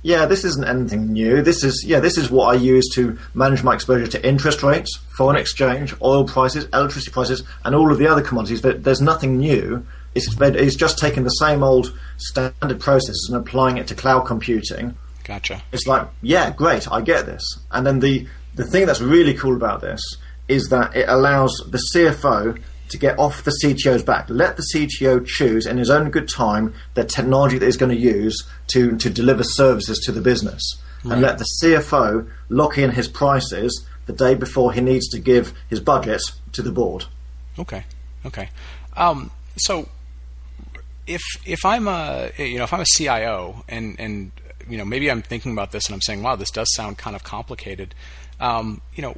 "Yeah, 0.03 0.25
this 0.25 0.43
isn't 0.43 0.65
anything 0.67 1.13
new. 1.13 1.41
This 1.41 1.63
is 1.63 1.83
yeah, 1.85 1.99
this 1.99 2.17
is 2.17 2.29
what 2.29 2.55
I 2.55 2.59
use 2.59 2.87
to 2.95 3.17
manage 3.33 3.63
my 3.63 3.73
exposure 3.73 4.07
to 4.07 4.27
interest 4.27 4.63
rates, 4.63 4.97
foreign 5.17 5.37
exchange, 5.37 5.93
oil 6.01 6.25
prices, 6.25 6.67
electricity 6.73 7.11
prices, 7.11 7.43
and 7.65 7.75
all 7.75 7.91
of 7.91 7.97
the 7.97 8.07
other 8.07 8.21
commodities. 8.21 8.61
But 8.61 8.83
there's 8.83 9.01
nothing 9.01 9.37
new. 9.37 9.85
It's 10.15 10.35
it's 10.39 10.75
just 10.75 10.97
taking 10.97 11.23
the 11.23 11.29
same 11.29 11.63
old 11.63 11.97
standard 12.17 12.79
processes 12.79 13.29
and 13.31 13.41
applying 13.41 13.77
it 13.77 13.87
to 13.87 13.95
cloud 13.95 14.21
computing." 14.21 14.95
Gotcha. 15.23 15.61
it's 15.71 15.85
like, 15.85 16.07
yeah, 16.21 16.51
great, 16.51 16.91
I 16.91 17.01
get 17.01 17.25
this. 17.25 17.43
And 17.71 17.85
then 17.85 17.99
the 17.99 18.27
the 18.55 18.65
thing 18.65 18.85
that's 18.85 19.01
really 19.01 19.33
cool 19.33 19.55
about 19.55 19.81
this 19.81 20.01
is 20.47 20.67
that 20.69 20.95
it 20.95 21.07
allows 21.07 21.51
the 21.67 21.81
CFO 21.93 22.57
to 22.91 22.97
get 22.97 23.17
off 23.17 23.43
the 23.43 23.57
CTO's 23.63 24.03
back. 24.03 24.29
Let 24.29 24.57
the 24.57 24.65
CTO 24.73 25.25
choose 25.25 25.65
in 25.65 25.77
his 25.77 25.89
own 25.89 26.11
good 26.11 26.29
time 26.29 26.73
the 26.93 27.03
technology 27.03 27.57
that 27.57 27.65
he's 27.65 27.77
going 27.77 27.95
to 27.95 28.01
use 28.01 28.47
to 28.67 28.97
to 28.97 29.09
deliver 29.09 29.43
services 29.43 29.99
to 30.05 30.11
the 30.11 30.21
business, 30.21 30.61
and 31.03 31.21
let 31.21 31.39
the 31.39 31.47
CFO 31.61 32.29
lock 32.49 32.77
in 32.77 32.91
his 32.91 33.07
prices 33.07 33.85
the 34.05 34.13
day 34.13 34.35
before 34.35 34.73
he 34.73 34.81
needs 34.81 35.07
to 35.09 35.19
give 35.19 35.53
his 35.69 35.79
budget 35.79 36.21
to 36.53 36.61
the 36.61 36.71
board. 36.71 37.05
Okay. 37.57 37.85
Okay. 38.25 38.49
Um, 38.95 39.31
so 39.57 39.87
if 41.07 41.21
if 41.45 41.65
I'm 41.65 41.87
a 41.87 42.31
you 42.37 42.57
know 42.57 42.63
if 42.63 42.73
I'm 42.73 42.81
a 42.81 42.85
CIO 42.85 43.63
and 43.67 43.99
and 43.99 44.31
you 44.69 44.77
know 44.77 44.85
maybe 44.85 45.09
I'm 45.09 45.21
thinking 45.21 45.51
about 45.51 45.71
this 45.71 45.87
and 45.87 45.95
I'm 45.95 46.01
saying 46.01 46.21
wow 46.21 46.35
this 46.35 46.51
does 46.51 46.73
sound 46.73 46.97
kind 46.97 47.15
of 47.15 47.23
complicated. 47.23 47.95
Um, 48.39 48.81
you 48.95 49.01
know 49.01 49.15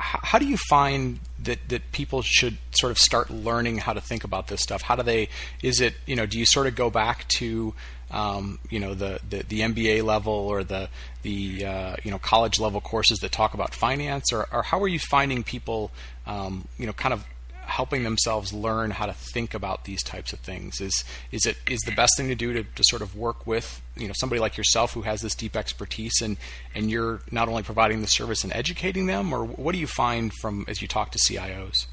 how 0.00 0.38
do 0.38 0.46
you 0.46 0.56
find 0.56 1.20
that 1.40 1.68
that 1.68 1.92
people 1.92 2.22
should 2.22 2.56
sort 2.72 2.90
of 2.90 2.98
start 2.98 3.30
learning 3.30 3.78
how 3.78 3.92
to 3.92 4.00
think 4.00 4.24
about 4.24 4.48
this 4.48 4.62
stuff? 4.62 4.82
How 4.82 4.96
do 4.96 5.02
they? 5.02 5.28
Is 5.62 5.80
it 5.80 5.94
you 6.06 6.16
know 6.16 6.26
do 6.26 6.38
you 6.38 6.46
sort 6.46 6.66
of 6.66 6.74
go 6.74 6.90
back 6.90 7.28
to 7.38 7.74
um, 8.10 8.58
you 8.70 8.80
know 8.80 8.94
the, 8.94 9.20
the, 9.28 9.42
the 9.44 9.60
MBA 9.60 10.02
level 10.02 10.32
or 10.32 10.64
the 10.64 10.88
the 11.22 11.64
uh, 11.64 11.96
you 12.02 12.10
know 12.10 12.18
college 12.18 12.58
level 12.58 12.80
courses 12.80 13.18
that 13.18 13.30
talk 13.32 13.54
about 13.54 13.74
finance, 13.74 14.32
or, 14.32 14.48
or 14.52 14.62
how 14.62 14.80
are 14.82 14.88
you 14.88 14.98
finding 14.98 15.42
people 15.42 15.90
um, 16.26 16.66
you 16.78 16.86
know 16.86 16.92
kind 16.92 17.12
of 17.12 17.24
helping 17.70 18.02
themselves 18.02 18.52
learn 18.52 18.90
how 18.90 19.06
to 19.06 19.12
think 19.12 19.54
about 19.54 19.84
these 19.84 20.02
types 20.02 20.32
of 20.32 20.40
things? 20.40 20.80
Is 20.80 21.04
is 21.32 21.46
it 21.46 21.56
is 21.68 21.80
the 21.80 21.94
best 21.94 22.12
thing 22.16 22.28
to 22.28 22.34
do 22.34 22.52
to, 22.52 22.62
to 22.62 22.82
sort 22.84 23.02
of 23.02 23.16
work 23.16 23.46
with 23.46 23.80
you 23.96 24.06
know 24.06 24.14
somebody 24.16 24.40
like 24.40 24.56
yourself 24.56 24.92
who 24.92 25.02
has 25.02 25.20
this 25.22 25.34
deep 25.34 25.56
expertise 25.56 26.20
and 26.22 26.36
and 26.74 26.90
you're 26.90 27.20
not 27.30 27.48
only 27.48 27.62
providing 27.62 28.00
the 28.00 28.08
service 28.08 28.44
and 28.44 28.52
educating 28.52 29.06
them, 29.06 29.32
or 29.32 29.44
what 29.44 29.72
do 29.72 29.78
you 29.78 29.86
find 29.86 30.32
from 30.34 30.64
as 30.68 30.82
you 30.82 30.88
talk 30.88 31.12
to 31.12 31.18
CIOs? 31.18 31.86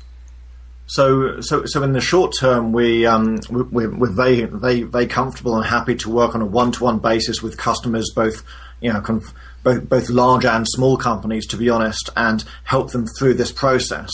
So, 0.90 1.42
so, 1.42 1.66
so 1.66 1.84
in 1.84 1.92
the 1.92 2.00
short 2.00 2.34
term, 2.40 2.72
we 2.72 3.06
um, 3.06 3.40
we- 3.50 3.88
we're, 3.88 4.10
very, 4.10 4.46
very, 4.46 4.84
very 4.84 5.06
comfortable 5.06 5.58
and 5.58 5.66
happy 5.66 5.96
to 5.96 6.10
work 6.10 6.34
on 6.34 6.42
a 6.42 6.46
one-to-one 6.46 7.00
basis 7.00 7.44
with 7.44 7.58
customers, 7.58 8.10
both 8.16 8.42
you 8.80 8.94
know, 8.94 9.00
of 9.00 9.34
both 9.64 9.90
both 9.90 10.10
large 10.10 10.46
and 10.46 10.66
small 10.68 10.96
companies, 10.98 11.46
to 11.48 11.58
be 11.58 11.70
honest, 11.70 12.10
and 12.16 12.44
help 12.64 12.92
them 12.92 13.06
through 13.06 13.34
this 13.34 13.52
process. 13.52 14.12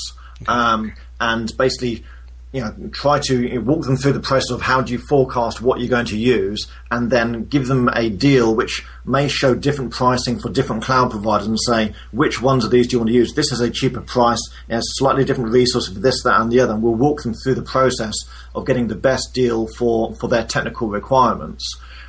Um, 0.48 0.94
and 1.30 1.46
basically, 1.58 1.96
you 2.56 2.62
know, 2.62 2.72
try 2.92 3.18
to 3.20 3.36
walk 3.70 3.84
them 3.86 3.98
through 3.98 4.14
the 4.14 4.28
process 4.32 4.52
of 4.52 4.62
how 4.62 4.80
do 4.84 4.94
you 4.94 5.00
forecast 5.10 5.60
what 5.60 5.80
you're 5.80 5.96
going 5.98 6.12
to 6.16 6.18
use, 6.18 6.62
and 6.92 7.10
then 7.10 7.46
give 7.46 7.66
them 7.68 7.90
a 8.04 8.10
deal 8.10 8.54
which 8.54 8.86
may 9.06 9.28
show 9.28 9.56
different 9.56 9.92
pricing 9.92 10.38
for 10.40 10.50
different 10.52 10.84
cloud 10.84 11.10
providers, 11.10 11.48
and 11.48 11.60
say 11.70 11.82
which 12.12 12.42
ones 12.42 12.64
of 12.64 12.70
these 12.70 12.88
do 12.88 12.94
you 12.94 13.00
want 13.00 13.10
to 13.10 13.22
use. 13.24 13.34
This 13.34 13.52
is 13.52 13.62
a 13.62 13.72
cheaper 13.72 14.02
price, 14.02 14.44
it 14.70 14.76
has 14.76 14.86
slightly 15.00 15.26
different 15.26 15.52
resources 15.52 15.94
for 15.94 16.00
this, 16.00 16.22
that, 16.24 16.40
and 16.42 16.52
the 16.52 16.60
other. 16.60 16.74
And 16.74 16.84
we'll 16.84 16.94
walk 17.08 17.24
them 17.24 17.34
through 17.34 17.56
the 17.56 17.72
process 17.76 18.16
of 18.54 18.68
getting 18.68 18.88
the 18.88 19.04
best 19.10 19.34
deal 19.34 19.68
for 19.78 20.14
for 20.20 20.28
their 20.28 20.46
technical 20.46 20.88
requirements. 21.00 21.64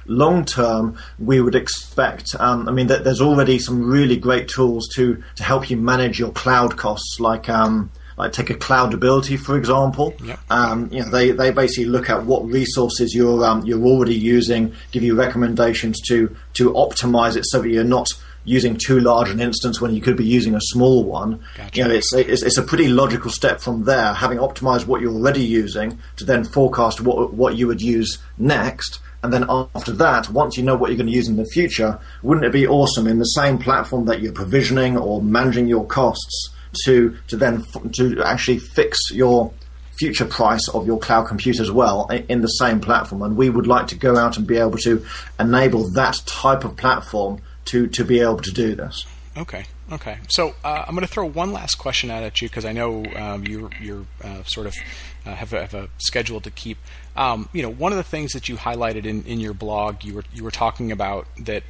Long 0.07 0.45
term, 0.45 0.99
we 1.19 1.41
would 1.41 1.55
expect. 1.55 2.27
Um, 2.39 2.69
I 2.69 2.73
mean, 2.73 2.89
th- 2.89 3.05
there's 3.05 3.23
already 3.23 3.59
some 3.59 3.79
really 3.97 4.19
great 4.19 4.47
tools 4.49 4.85
to 4.97 5.05
to 5.37 5.43
help 5.43 5.71
you 5.71 5.79
manage 5.79 6.19
your 6.19 6.33
cloud 6.33 6.77
costs, 6.77 7.19
like. 7.19 7.49
Um, 7.49 7.91
like 8.17 8.33
take 8.33 8.51
a 8.51 8.55
Cloudability 8.55 9.39
for 9.39 9.57
example. 9.57 10.15
Yep. 10.23 10.41
Um, 10.51 10.89
you 10.93 11.01
know, 11.01 11.11
they, 11.11 11.31
they 11.33 11.51
basically 11.51 11.87
look 11.87 12.11
at 12.11 12.25
what 12.25 12.45
resources 12.47 13.15
you're 13.15 13.45
um, 13.45 13.65
you're 13.65 13.83
already 13.83 14.15
using, 14.15 14.75
give 14.93 15.03
you 15.03 15.15
recommendations 15.15 16.01
to 16.09 16.35
to 16.55 16.73
optimize 16.73 17.37
it 17.37 17.45
so 17.47 17.63
that 17.63 17.69
you're 17.69 17.85
not 17.85 18.09
using 18.45 18.77
too 18.77 19.01
large 19.01 19.31
an 19.31 19.41
instance 19.41 19.81
when 19.81 19.95
you 19.95 20.01
could 20.01 20.17
be 20.17 20.25
using 20.25 20.55
a 20.55 20.61
small 20.61 21.05
one. 21.05 21.43
Gotcha. 21.57 21.79
You 21.79 21.85
know, 21.85 21.95
it's, 21.95 22.13
it's 22.13 22.43
it's 22.43 22.59
a 22.59 22.63
pretty 22.63 22.89
logical 22.89 23.31
step 23.31 23.61
from 23.61 23.85
there, 23.85 24.13
having 24.13 24.39
optimized 24.39 24.87
what 24.87 25.01
you're 25.01 25.15
already 25.15 25.45
using 25.45 25.99
to 26.17 26.25
then 26.25 26.45
forecast 26.45 27.01
what 27.01 27.33
what 27.35 27.57
you 27.57 27.67
would 27.67 27.81
use 27.81 28.19
next. 28.39 29.01
And 29.23 29.33
then 29.33 29.47
after 29.49 29.93
that, 29.93 30.29
once 30.29 30.59
you 30.59 30.63
know 30.63 30.77
what 30.77 30.91
you're 30.91 30.99
going 30.99 31.07
to 31.07 31.17
use 31.17 31.29
in 31.29 31.37
the 31.37 31.47
future, 31.47 31.99
wouldn't 32.23 32.45
it 32.45 32.53
be 32.53 32.67
awesome 32.67 33.07
in 33.07 33.19
the 33.19 33.25
same 33.25 33.57
platform 33.57 34.05
that 34.05 34.21
you're 34.21 34.33
provisioning 34.33 34.99
or 34.99 35.23
managing 35.23 35.67
your 35.67 35.87
costs 35.87 36.51
to 36.85 37.17
to 37.29 37.37
then 37.37 37.65
f- 37.75 37.93
to 37.93 38.23
actually 38.25 38.59
fix 38.59 38.99
your 39.13 39.53
future 39.99 40.25
price 40.25 40.69
of 40.71 40.87
your 40.87 40.99
cloud 40.99 41.29
compute 41.29 41.61
as 41.61 41.71
well 41.71 42.07
in 42.07 42.41
the 42.41 42.49
same 42.49 42.81
platform? 42.81 43.23
And 43.23 43.37
we 43.37 43.51
would 43.51 43.67
like 43.67 43.87
to 43.89 43.97
go 43.97 44.17
out 44.17 44.37
and 44.37 44.47
be 44.47 44.57
able 44.57 44.79
to 44.79 45.05
enable 45.39 45.91
that 45.93 46.21
type 46.27 46.65
of 46.65 46.77
platform 46.77 47.41
to 47.67 47.87
to 47.89 48.05
be 48.05 48.21
able 48.21 48.39
to 48.39 48.51
do 48.51 48.75
this. 48.75 49.05
Okay, 49.37 49.65
Okay, 49.93 50.17
so 50.29 50.55
uh, 50.65 50.85
I'm 50.89 50.95
going 50.95 51.07
to 51.07 51.13
throw 51.13 51.27
one 51.27 51.53
last 51.53 51.75
question 51.75 52.11
out 52.11 52.23
at 52.23 52.41
you 52.41 52.49
because 52.49 52.65
I 52.65 52.73
know 52.73 53.05
um, 53.17 53.45
you're, 53.47 53.69
you're 53.81 54.07
uh, 54.23 54.43
sort 54.45 54.67
of 54.67 54.75
uh, 55.27 55.35
have, 55.35 55.53
a, 55.53 55.61
have, 55.61 55.75
a, 55.75 55.89
schedule 55.99 56.41
to 56.41 56.51
keep. 56.51 56.79
Um, 57.17 57.51
you 57.53 57.63
know, 57.63 57.71
one 57.71 57.93
of 57.93 57.99
the 57.99 58.05
things 58.05 58.33
that 58.33 58.49
you 58.49 58.57
highlighted 58.57 59.05
in, 59.05 59.25
in 59.25 59.41
your 59.41 59.53
blog, 59.53 60.03
you 60.03 60.15
were 60.15 60.25
you 60.33 60.43
were 60.43 60.51
talking 60.51 60.91
about 60.91 61.27
that. 61.45 61.65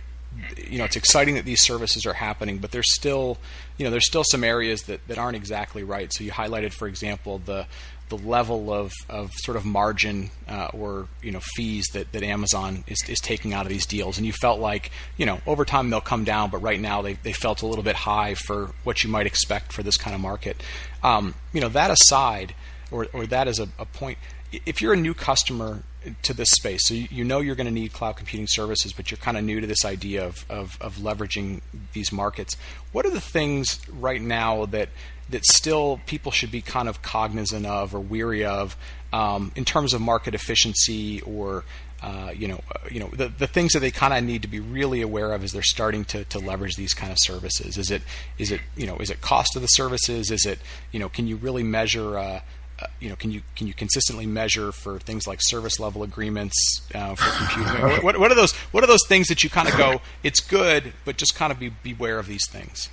You 0.56 0.78
know, 0.78 0.84
it's 0.84 0.96
exciting 0.96 1.36
that 1.36 1.44
these 1.44 1.62
services 1.62 2.06
are 2.06 2.12
happening, 2.12 2.58
but 2.58 2.72
there's 2.72 2.92
still, 2.94 3.38
you 3.78 3.84
know, 3.84 3.90
there's 3.90 4.06
still 4.06 4.24
some 4.24 4.42
areas 4.44 4.82
that, 4.84 5.06
that 5.08 5.18
aren't 5.18 5.36
exactly 5.36 5.84
right. 5.84 6.12
So 6.12 6.24
you 6.24 6.32
highlighted, 6.32 6.72
for 6.72 6.88
example, 6.88 7.38
the 7.38 7.66
the 8.10 8.18
level 8.18 8.72
of, 8.72 8.92
of 9.08 9.30
sort 9.34 9.56
of 9.56 9.64
margin 9.64 10.30
uh, 10.48 10.68
or 10.74 11.08
you 11.22 11.30
know 11.30 11.40
fees 11.40 11.86
that, 11.94 12.12
that 12.12 12.22
Amazon 12.22 12.84
is, 12.86 13.02
is 13.08 13.18
taking 13.18 13.54
out 13.54 13.64
of 13.64 13.70
these 13.70 13.86
deals, 13.86 14.18
and 14.18 14.26
you 14.26 14.32
felt 14.32 14.60
like 14.60 14.90
you 15.16 15.26
know 15.26 15.40
over 15.46 15.64
time 15.64 15.90
they'll 15.90 16.00
come 16.00 16.24
down, 16.24 16.50
but 16.50 16.58
right 16.58 16.80
now 16.80 17.02
they, 17.02 17.14
they 17.14 17.32
felt 17.32 17.62
a 17.62 17.66
little 17.66 17.84
bit 17.84 17.96
high 17.96 18.34
for 18.34 18.70
what 18.84 19.02
you 19.02 19.10
might 19.10 19.26
expect 19.26 19.72
for 19.72 19.82
this 19.82 19.96
kind 19.96 20.14
of 20.14 20.20
market. 20.20 20.62
Um, 21.02 21.34
you 21.52 21.60
know 21.60 21.68
that 21.70 21.90
aside, 21.90 22.54
or, 22.90 23.08
or 23.12 23.26
that 23.26 23.48
is 23.48 23.58
a, 23.58 23.68
a 23.78 23.86
point. 23.86 24.18
If 24.66 24.80
you're 24.80 24.92
a 24.92 24.98
new 24.98 25.14
customer 25.14 25.82
to 26.22 26.34
this 26.34 26.50
space, 26.50 26.86
so 26.86 26.94
you, 26.94 27.24
know 27.24 27.40
you're 27.40 27.54
going 27.54 27.66
to 27.66 27.72
need 27.72 27.92
cloud 27.92 28.16
computing 28.16 28.46
services, 28.46 28.92
but 28.92 29.10
you're 29.10 29.18
kind 29.18 29.36
of 29.36 29.44
new 29.44 29.60
to 29.60 29.66
this 29.66 29.84
idea 29.84 30.24
of, 30.24 30.44
of, 30.48 30.78
of 30.80 30.96
leveraging 30.96 31.60
these 31.92 32.12
markets. 32.12 32.56
What 32.92 33.06
are 33.06 33.10
the 33.10 33.20
things 33.20 33.80
right 33.88 34.20
now 34.20 34.66
that 34.66 34.88
that 35.30 35.44
still 35.46 36.00
people 36.04 36.30
should 36.30 36.50
be 36.50 36.60
kind 36.60 36.86
of 36.86 37.00
cognizant 37.00 37.64
of 37.64 37.94
or 37.94 38.00
weary 38.00 38.44
of 38.44 38.76
um, 39.10 39.52
in 39.56 39.64
terms 39.64 39.94
of 39.94 40.00
market 40.02 40.34
efficiency 40.34 41.22
or 41.22 41.64
uh, 42.02 42.30
you 42.36 42.46
know, 42.46 42.60
uh, 42.70 42.78
you 42.90 43.00
know 43.00 43.08
the, 43.14 43.28
the 43.28 43.46
things 43.46 43.72
that 43.72 43.80
they 43.80 43.90
kind 43.90 44.12
of 44.12 44.22
need 44.22 44.42
to 44.42 44.48
be 44.48 44.60
really 44.60 45.00
aware 45.00 45.32
of 45.32 45.42
as 45.42 45.52
they're 45.52 45.62
starting 45.62 46.04
to, 46.04 46.22
to 46.24 46.38
leverage 46.38 46.76
these 46.76 46.92
kind 46.92 47.10
of 47.10 47.16
services. 47.18 47.78
Is 47.78 47.90
it 47.90 48.02
is 48.36 48.50
it 48.50 48.60
you 48.76 48.86
know 48.86 48.98
is 48.98 49.08
it 49.08 49.22
cost 49.22 49.56
of 49.56 49.62
the 49.62 49.68
services? 49.68 50.30
Is 50.30 50.44
it 50.44 50.58
you 50.92 51.00
know 51.00 51.08
can 51.08 51.26
you 51.26 51.36
really 51.36 51.62
measure 51.62 52.18
uh, 52.18 52.40
uh, 52.80 52.86
you 53.00 53.08
know, 53.08 53.16
can 53.16 53.30
you 53.30 53.42
can 53.54 53.66
you 53.66 53.74
consistently 53.74 54.26
measure 54.26 54.72
for 54.72 54.98
things 54.98 55.26
like 55.26 55.38
service 55.42 55.78
level 55.78 56.02
agreements 56.02 56.80
uh, 56.94 57.14
for 57.14 57.30
computing? 57.54 58.04
what, 58.04 58.18
what 58.18 58.32
are 58.32 58.34
those 58.34 58.52
what 58.72 58.82
are 58.82 58.88
those 58.88 59.06
things 59.06 59.28
that 59.28 59.44
you 59.44 59.50
kind 59.50 59.68
of 59.68 59.76
go, 59.76 60.00
it's 60.22 60.40
good, 60.40 60.92
but 61.04 61.16
just 61.16 61.34
kind 61.34 61.52
of 61.52 61.58
be 61.58 61.70
beware 61.82 62.18
of 62.18 62.26
these 62.26 62.48
things? 62.48 62.88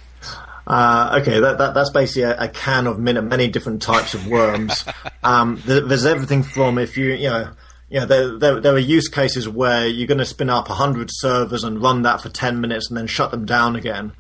Uh, 0.68 1.18
okay, 1.22 1.40
that, 1.40 1.58
that, 1.58 1.74
that's 1.74 1.90
basically 1.90 2.22
a, 2.22 2.38
a, 2.38 2.48
can 2.48 2.86
of 2.86 3.00
many, 3.00 3.20
many 3.20 3.48
different 3.48 3.82
types 3.82 4.14
of 4.14 4.28
worms. 4.28 4.86
um, 5.24 5.62
there's 5.66 6.06
everything 6.06 6.44
from 6.44 6.78
if 6.78 6.98
you, 6.98 7.08
you 7.08 7.30
know, 7.30 7.52
you 7.90 8.00
know, 8.00 8.06
there, 8.06 8.38
there, 8.38 8.62
there, 8.62 8.74
are 8.76 8.80
use 8.80 9.10
cases 9.10 9.50
where 9.50 9.88
you're 9.88 10.08
going 10.08 10.20
to 10.20 10.26
spin 10.26 10.50
up 10.50 10.70
100 10.70 11.10
servers 11.12 11.64
and 11.64 11.82
run 11.82 12.04
that 12.04 12.22
for 12.22 12.30
10 12.30 12.62
minutes 12.62 12.90
and 12.90 12.98
then 12.98 13.08
shut 13.08 13.32
them 13.32 13.46
down 13.46 13.76
again. 13.76 14.14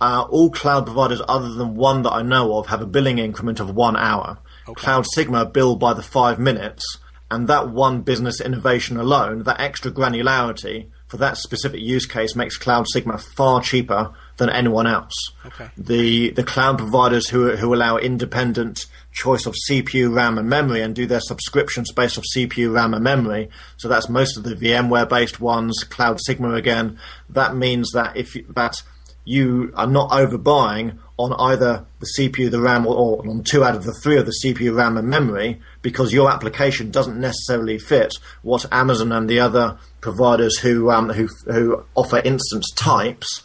Uh, 0.00 0.26
all 0.28 0.50
cloud 0.50 0.86
providers, 0.86 1.22
other 1.28 1.54
than 1.54 1.76
one 1.76 2.02
that 2.02 2.12
I 2.12 2.22
know 2.22 2.58
of, 2.58 2.66
have 2.66 2.82
a 2.82 2.86
billing 2.86 3.18
increment 3.18 3.60
of 3.60 3.74
one 3.74 3.96
hour. 3.96 4.38
Okay. 4.68 4.86
CloudSigma 4.86 5.52
bill 5.52 5.76
by 5.76 5.94
the 5.94 6.02
five 6.02 6.38
minutes, 6.38 6.98
and 7.30 7.48
that 7.48 7.70
one 7.70 8.02
business 8.02 8.40
innovation 8.40 8.96
alone, 8.96 9.44
that 9.44 9.60
extra 9.60 9.90
granularity 9.90 10.88
for 11.10 11.16
that 11.16 11.36
specific 11.36 11.80
use 11.80 12.06
case 12.06 12.36
makes 12.36 12.56
CloudSigma 12.56 13.20
far 13.20 13.60
cheaper 13.60 14.12
than 14.36 14.48
anyone 14.48 14.86
else. 14.86 15.14
Okay. 15.44 15.68
The 15.76 16.30
the 16.30 16.44
cloud 16.44 16.78
providers 16.78 17.28
who 17.28 17.56
who 17.56 17.74
allow 17.74 17.96
independent 17.96 18.86
choice 19.12 19.44
of 19.44 19.56
CPU, 19.68 20.14
RAM, 20.14 20.38
and 20.38 20.48
memory, 20.48 20.82
and 20.82 20.94
do 20.94 21.06
their 21.06 21.20
subscriptions 21.20 21.90
based 21.90 22.16
off 22.16 22.24
CPU, 22.36 22.72
RAM, 22.72 22.94
and 22.94 23.02
memory. 23.02 23.50
So 23.76 23.88
that's 23.88 24.08
most 24.08 24.36
of 24.36 24.44
the 24.44 24.54
VMware 24.54 25.08
based 25.08 25.40
ones. 25.40 25.84
CloudSigma 25.84 26.56
again. 26.56 26.98
That 27.28 27.56
means 27.56 27.90
that 27.90 28.16
if 28.16 28.36
that 28.54 28.82
you 29.30 29.72
are 29.76 29.86
not 29.86 30.10
overbuying 30.10 30.98
on 31.16 31.32
either 31.34 31.84
the 32.00 32.06
CPU, 32.18 32.50
the 32.50 32.60
RAM, 32.60 32.86
or, 32.86 32.94
or, 32.94 33.28
on 33.28 33.44
two 33.44 33.62
out 33.62 33.76
of 33.76 33.84
the 33.84 33.92
three 33.92 34.16
of 34.18 34.24
the 34.24 34.34
CPU, 34.42 34.74
RAM, 34.74 34.96
and 34.96 35.08
memory 35.08 35.60
because 35.82 36.12
your 36.12 36.30
application 36.30 36.90
doesn't 36.90 37.20
necessarily 37.20 37.78
fit 37.78 38.14
what 38.42 38.64
Amazon 38.72 39.12
and 39.12 39.28
the 39.28 39.38
other 39.38 39.78
providers 40.00 40.58
who 40.58 40.90
um, 40.90 41.10
who 41.10 41.28
who 41.46 41.84
offer 41.94 42.18
instance 42.24 42.70
types 42.74 43.42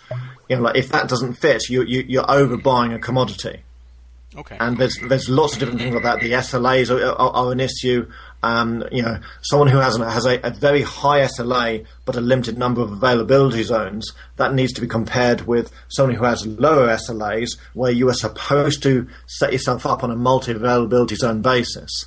you 0.49 0.55
know, 0.55 0.63
like 0.63 0.77
if 0.77 0.89
that 0.89 1.09
doesn't 1.09 1.33
fit, 1.33 1.69
you, 1.69 1.83
you 1.83 2.05
you're 2.07 2.23
overbuying 2.23 2.93
a 2.93 2.99
commodity. 2.99 3.63
Okay. 4.37 4.57
And 4.59 4.77
there's 4.77 4.97
there's 5.07 5.29
lots 5.29 5.53
of 5.53 5.59
different 5.59 5.79
things 5.79 5.93
like 5.93 6.03
that. 6.03 6.19
The 6.19 6.33
SLAs 6.33 6.89
are, 6.89 7.03
are, 7.03 7.29
are 7.29 7.51
an 7.51 7.59
issue. 7.59 8.11
Um, 8.45 8.83
you 8.91 9.01
know, 9.01 9.19
someone 9.41 9.69
who 9.69 9.79
has, 9.79 9.95
an, 9.95 10.03
has 10.03 10.27
a, 10.27 10.39
a, 10.43 10.51
very 10.51 10.83
high 10.83 11.21
SLA 11.21 11.83
but 12.05 12.15
a 12.15 12.21
limited 12.21 12.59
number 12.59 12.79
of 12.79 12.91
availability 12.91 13.63
zones, 13.63 14.11
that 14.35 14.53
needs 14.53 14.71
to 14.73 14.81
be 14.81 14.87
compared 14.87 15.47
with 15.47 15.71
someone 15.87 16.15
who 16.15 16.25
has 16.25 16.45
lower 16.45 16.87
SLAs 16.89 17.57
where 17.73 17.91
you 17.91 18.07
are 18.07 18.13
supposed 18.13 18.83
to 18.83 19.07
set 19.25 19.51
yourself 19.51 19.87
up 19.87 20.03
on 20.03 20.11
a 20.11 20.15
multi-availability 20.15 21.15
zone 21.15 21.41
basis. 21.41 22.05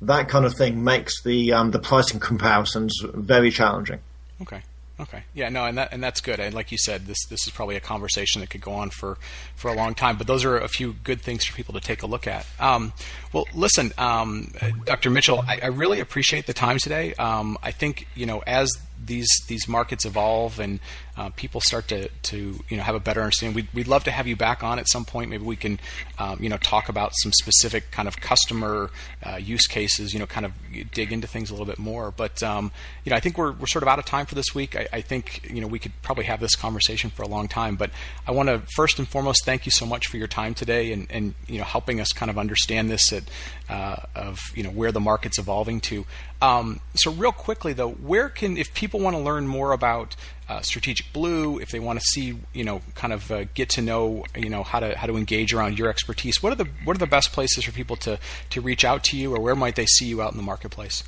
That 0.00 0.30
kind 0.30 0.46
of 0.46 0.54
thing 0.54 0.82
makes 0.82 1.22
the 1.22 1.52
um, 1.52 1.70
the 1.70 1.78
pricing 1.78 2.18
comparisons 2.18 2.98
very 3.02 3.50
challenging. 3.50 4.00
Okay. 4.40 4.62
Okay. 5.00 5.24
Yeah. 5.34 5.48
No, 5.48 5.64
and 5.64 5.76
that 5.76 5.92
and 5.92 6.02
that's 6.02 6.20
good. 6.20 6.38
And 6.38 6.54
like 6.54 6.70
you 6.70 6.78
said, 6.78 7.06
this 7.06 7.18
this 7.28 7.46
is 7.46 7.52
probably 7.52 7.74
a 7.74 7.80
conversation 7.80 8.40
that 8.40 8.50
could 8.50 8.60
go 8.60 8.72
on 8.72 8.90
for 8.90 9.18
for 9.56 9.68
a 9.68 9.74
long 9.74 9.94
time. 9.94 10.16
But 10.16 10.28
those 10.28 10.44
are 10.44 10.56
a 10.56 10.68
few 10.68 10.94
good 11.04 11.20
things 11.20 11.44
for 11.44 11.54
people 11.56 11.74
to 11.74 11.80
take 11.80 12.02
a 12.02 12.06
look 12.06 12.28
at. 12.28 12.46
Um, 12.60 12.92
well, 13.32 13.46
listen, 13.54 13.92
um, 13.98 14.52
Dr. 14.84 15.10
Mitchell, 15.10 15.44
I, 15.46 15.58
I, 15.64 15.66
really 15.66 15.98
appreciate 15.98 16.46
the 16.46 16.52
time 16.52 16.78
today. 16.78 17.12
Um, 17.14 17.58
I 17.60 17.72
think 17.72 18.06
you 18.14 18.26
know 18.26 18.44
as 18.46 18.70
these 19.06 19.28
these 19.48 19.68
markets 19.68 20.04
evolve 20.04 20.58
and 20.58 20.80
uh, 21.16 21.30
people 21.30 21.60
start 21.60 21.86
to, 21.88 22.08
to 22.08 22.58
you 22.68 22.76
know 22.76 22.82
have 22.82 22.94
a 22.94 23.00
better 23.00 23.20
understanding. 23.20 23.54
We'd, 23.54 23.68
we'd 23.72 23.88
love 23.88 24.04
to 24.04 24.10
have 24.10 24.26
you 24.26 24.36
back 24.36 24.64
on 24.64 24.78
at 24.78 24.88
some 24.88 25.04
point. 25.04 25.30
Maybe 25.30 25.44
we 25.44 25.56
can 25.56 25.78
um, 26.18 26.38
you 26.40 26.48
know 26.48 26.56
talk 26.56 26.88
about 26.88 27.12
some 27.14 27.32
specific 27.32 27.90
kind 27.90 28.08
of 28.08 28.20
customer 28.20 28.90
uh, 29.24 29.36
use 29.36 29.66
cases. 29.66 30.12
You 30.12 30.18
know, 30.18 30.26
kind 30.26 30.44
of 30.46 30.52
dig 30.92 31.12
into 31.12 31.28
things 31.28 31.50
a 31.50 31.52
little 31.52 31.66
bit 31.66 31.78
more. 31.78 32.10
But 32.10 32.42
um, 32.42 32.72
you 33.04 33.10
know, 33.10 33.16
I 33.16 33.20
think 33.20 33.38
we're, 33.38 33.52
we're 33.52 33.66
sort 33.66 33.82
of 33.82 33.88
out 33.88 33.98
of 33.98 34.04
time 34.04 34.26
for 34.26 34.34
this 34.34 34.54
week. 34.54 34.74
I, 34.76 34.88
I, 34.92 35.00
think 35.00 35.48
you 35.48 35.60
know 35.60 35.66
we 35.68 35.78
could 35.78 35.92
probably 36.02 36.24
have 36.24 36.40
this 36.40 36.56
conversation 36.56 37.10
for 37.10 37.22
a 37.22 37.28
long 37.28 37.46
time. 37.46 37.76
But 37.76 37.90
I 38.26 38.32
want 38.32 38.48
to 38.48 38.62
first 38.74 38.98
and 38.98 39.06
foremost 39.06 39.44
thank 39.44 39.66
you 39.66 39.72
so 39.72 39.86
much 39.86 40.08
for 40.08 40.16
your 40.16 40.28
time 40.28 40.54
today 40.54 40.92
and, 40.92 41.06
and 41.10 41.34
you 41.46 41.58
know 41.58 41.64
helping 41.64 42.00
us 42.00 42.12
kind 42.12 42.30
of 42.30 42.38
understand 42.38 42.90
this 42.90 43.12
at, 43.12 43.24
uh, 43.68 43.96
of 44.14 44.40
you 44.54 44.62
know 44.62 44.70
where 44.70 44.92
the 44.92 45.00
market's 45.00 45.38
evolving 45.38 45.80
to. 45.80 46.04
Um, 46.42 46.80
so 46.94 47.10
real 47.10 47.32
quickly 47.32 47.72
though, 47.72 47.90
where 47.90 48.28
can 48.28 48.56
if 48.56 48.74
people 48.74 49.00
want 49.00 49.16
to 49.16 49.22
learn 49.22 49.46
more 49.46 49.72
about 49.72 50.16
uh, 50.48 50.60
Strategic 50.60 51.12
Blue, 51.12 51.58
if 51.58 51.70
they 51.70 51.80
want 51.80 51.98
to 51.98 52.04
see, 52.04 52.38
you 52.52 52.64
know, 52.64 52.82
kind 52.94 53.12
of 53.12 53.30
uh, 53.30 53.44
get 53.54 53.70
to 53.70 53.82
know, 53.82 54.24
you 54.36 54.50
know, 54.50 54.62
how 54.62 54.80
to 54.80 54.96
how 54.96 55.06
to 55.06 55.16
engage 55.16 55.54
around 55.54 55.78
your 55.78 55.88
expertise, 55.88 56.42
what 56.42 56.52
are 56.52 56.56
the 56.56 56.68
what 56.84 56.96
are 56.96 56.98
the 56.98 57.06
best 57.06 57.32
places 57.32 57.64
for 57.64 57.72
people 57.72 57.96
to 57.96 58.18
to 58.50 58.60
reach 58.60 58.84
out 58.84 59.02
to 59.04 59.16
you, 59.16 59.34
or 59.34 59.40
where 59.40 59.56
might 59.56 59.76
they 59.76 59.86
see 59.86 60.06
you 60.06 60.20
out 60.20 60.32
in 60.32 60.36
the 60.36 60.42
marketplace? 60.42 61.04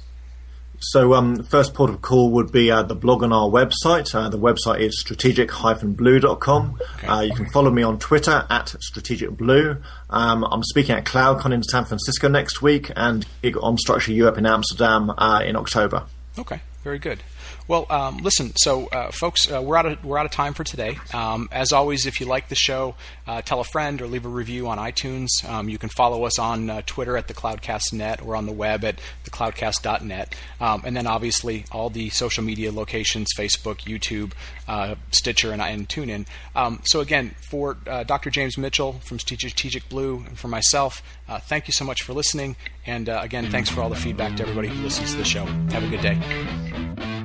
So, 0.79 1.15
um, 1.15 1.43
first 1.43 1.75
port 1.75 1.91
of 1.91 2.03
call 2.03 2.31
would 2.33 2.53
be 2.53 2.71
uh, 2.71 2.83
the 2.83 2.95
blog 2.95 3.23
on 3.23 3.33
our 3.33 3.49
website. 3.49 4.15
Uh, 4.15 4.29
the 4.29 4.39
website 4.39 4.81
is 4.81 5.01
strategic-blue.com. 5.01 6.81
Okay. 6.97 7.07
Uh, 7.07 7.21
you 7.23 7.35
can 7.35 7.47
follow 7.47 7.71
me 7.71 7.83
on 7.83 7.99
Twitter 7.99 8.47
at 8.51 8.75
strategicblue. 8.93 9.83
Um, 10.11 10.45
I'm 10.45 10.63
speaking 10.63 10.95
at 10.95 11.05
CloudCon 11.05 11.53
in 11.53 11.63
San 11.63 11.85
Francisco 11.85 12.29
next 12.29 12.63
week 12.63 12.91
and 12.95 13.27
GigaOM 13.43 13.79
Structure 13.79 14.13
Europe 14.13 14.39
in 14.39 14.47
Amsterdam 14.47 15.11
uh, 15.17 15.43
in 15.45 15.57
October. 15.57 16.05
Okay, 16.39 16.61
very 16.85 16.99
good. 16.99 17.23
Well, 17.69 17.87
um, 17.91 18.19
listen, 18.19 18.53
so 18.57 18.87
uh, 18.87 19.11
folks, 19.11 19.51
uh, 19.51 19.61
we're 19.61 19.77
out 19.77 19.87
of 19.87 20.05
we're 20.05 20.19
out 20.19 20.27
of 20.27 20.31
time 20.31 20.55
for 20.55 20.63
today. 20.63 20.99
Um, 21.13 21.49
as 21.51 21.73
always, 21.73 22.07
if 22.07 22.21
you 22.21 22.27
like 22.27 22.49
the 22.49 22.55
show, 22.55 22.95
uh, 23.27 23.43
tell 23.43 23.59
a 23.59 23.65
friend 23.65 24.01
or 24.01 24.07
leave 24.07 24.25
a 24.25 24.29
review 24.29 24.69
on 24.69 24.79
iTunes. 24.79 25.29
Um, 25.49 25.69
you 25.69 25.77
can 25.77 25.89
follow 25.89 26.25
us 26.25 26.39
on 26.39 26.71
uh, 26.71 26.83
Twitter 26.87 27.17
at 27.17 27.27
the 27.27 27.35
CloudcastNet 27.35 28.25
or 28.25 28.37
on 28.37 28.47
the 28.47 28.53
web 28.53 28.85
at 28.85 29.01
thecloudcast.net, 29.25 30.35
um, 30.61 30.83
and 30.85 30.97
then 30.97 31.09
obviously 31.09 31.65
all 31.73 31.91
the 31.91 32.09
social 32.11 32.45
media 32.45 32.71
locations: 32.71 33.31
Facebook, 33.37 33.79
YouTube, 33.81 34.33
uh, 34.69 34.95
Stitcher, 35.11 35.51
and, 35.51 35.61
and 35.61 35.89
TuneIn. 35.89 36.27
Um, 36.55 36.83
so 36.85 37.01
again, 37.01 37.35
for 37.51 37.79
uh, 37.89 38.05
Dr. 38.05 38.31
James 38.31 38.57
Mitchell 38.57 38.93
from 39.05 39.19
Strategic 39.19 39.89
Blue, 39.89 40.25
and 40.29 40.39
for 40.39 40.47
myself, 40.47 41.03
thank 41.43 41.67
you 41.67 41.73
so 41.73 41.85
much 41.85 42.03
for 42.03 42.13
listening. 42.13 42.55
And 42.87 43.09
again, 43.09 43.51
thanks 43.51 43.69
for 43.69 43.81
all 43.81 43.89
the 43.89 43.97
feedback 43.97 44.37
to 44.37 44.45
everybody 44.45 44.69
who 44.69 44.81
listens 44.85 45.11
to 45.13 45.19
the 45.19 45.25
show. 45.25 45.45
Have 45.45 45.83
a 45.83 45.89
good 45.89 46.03
day. 46.03 47.16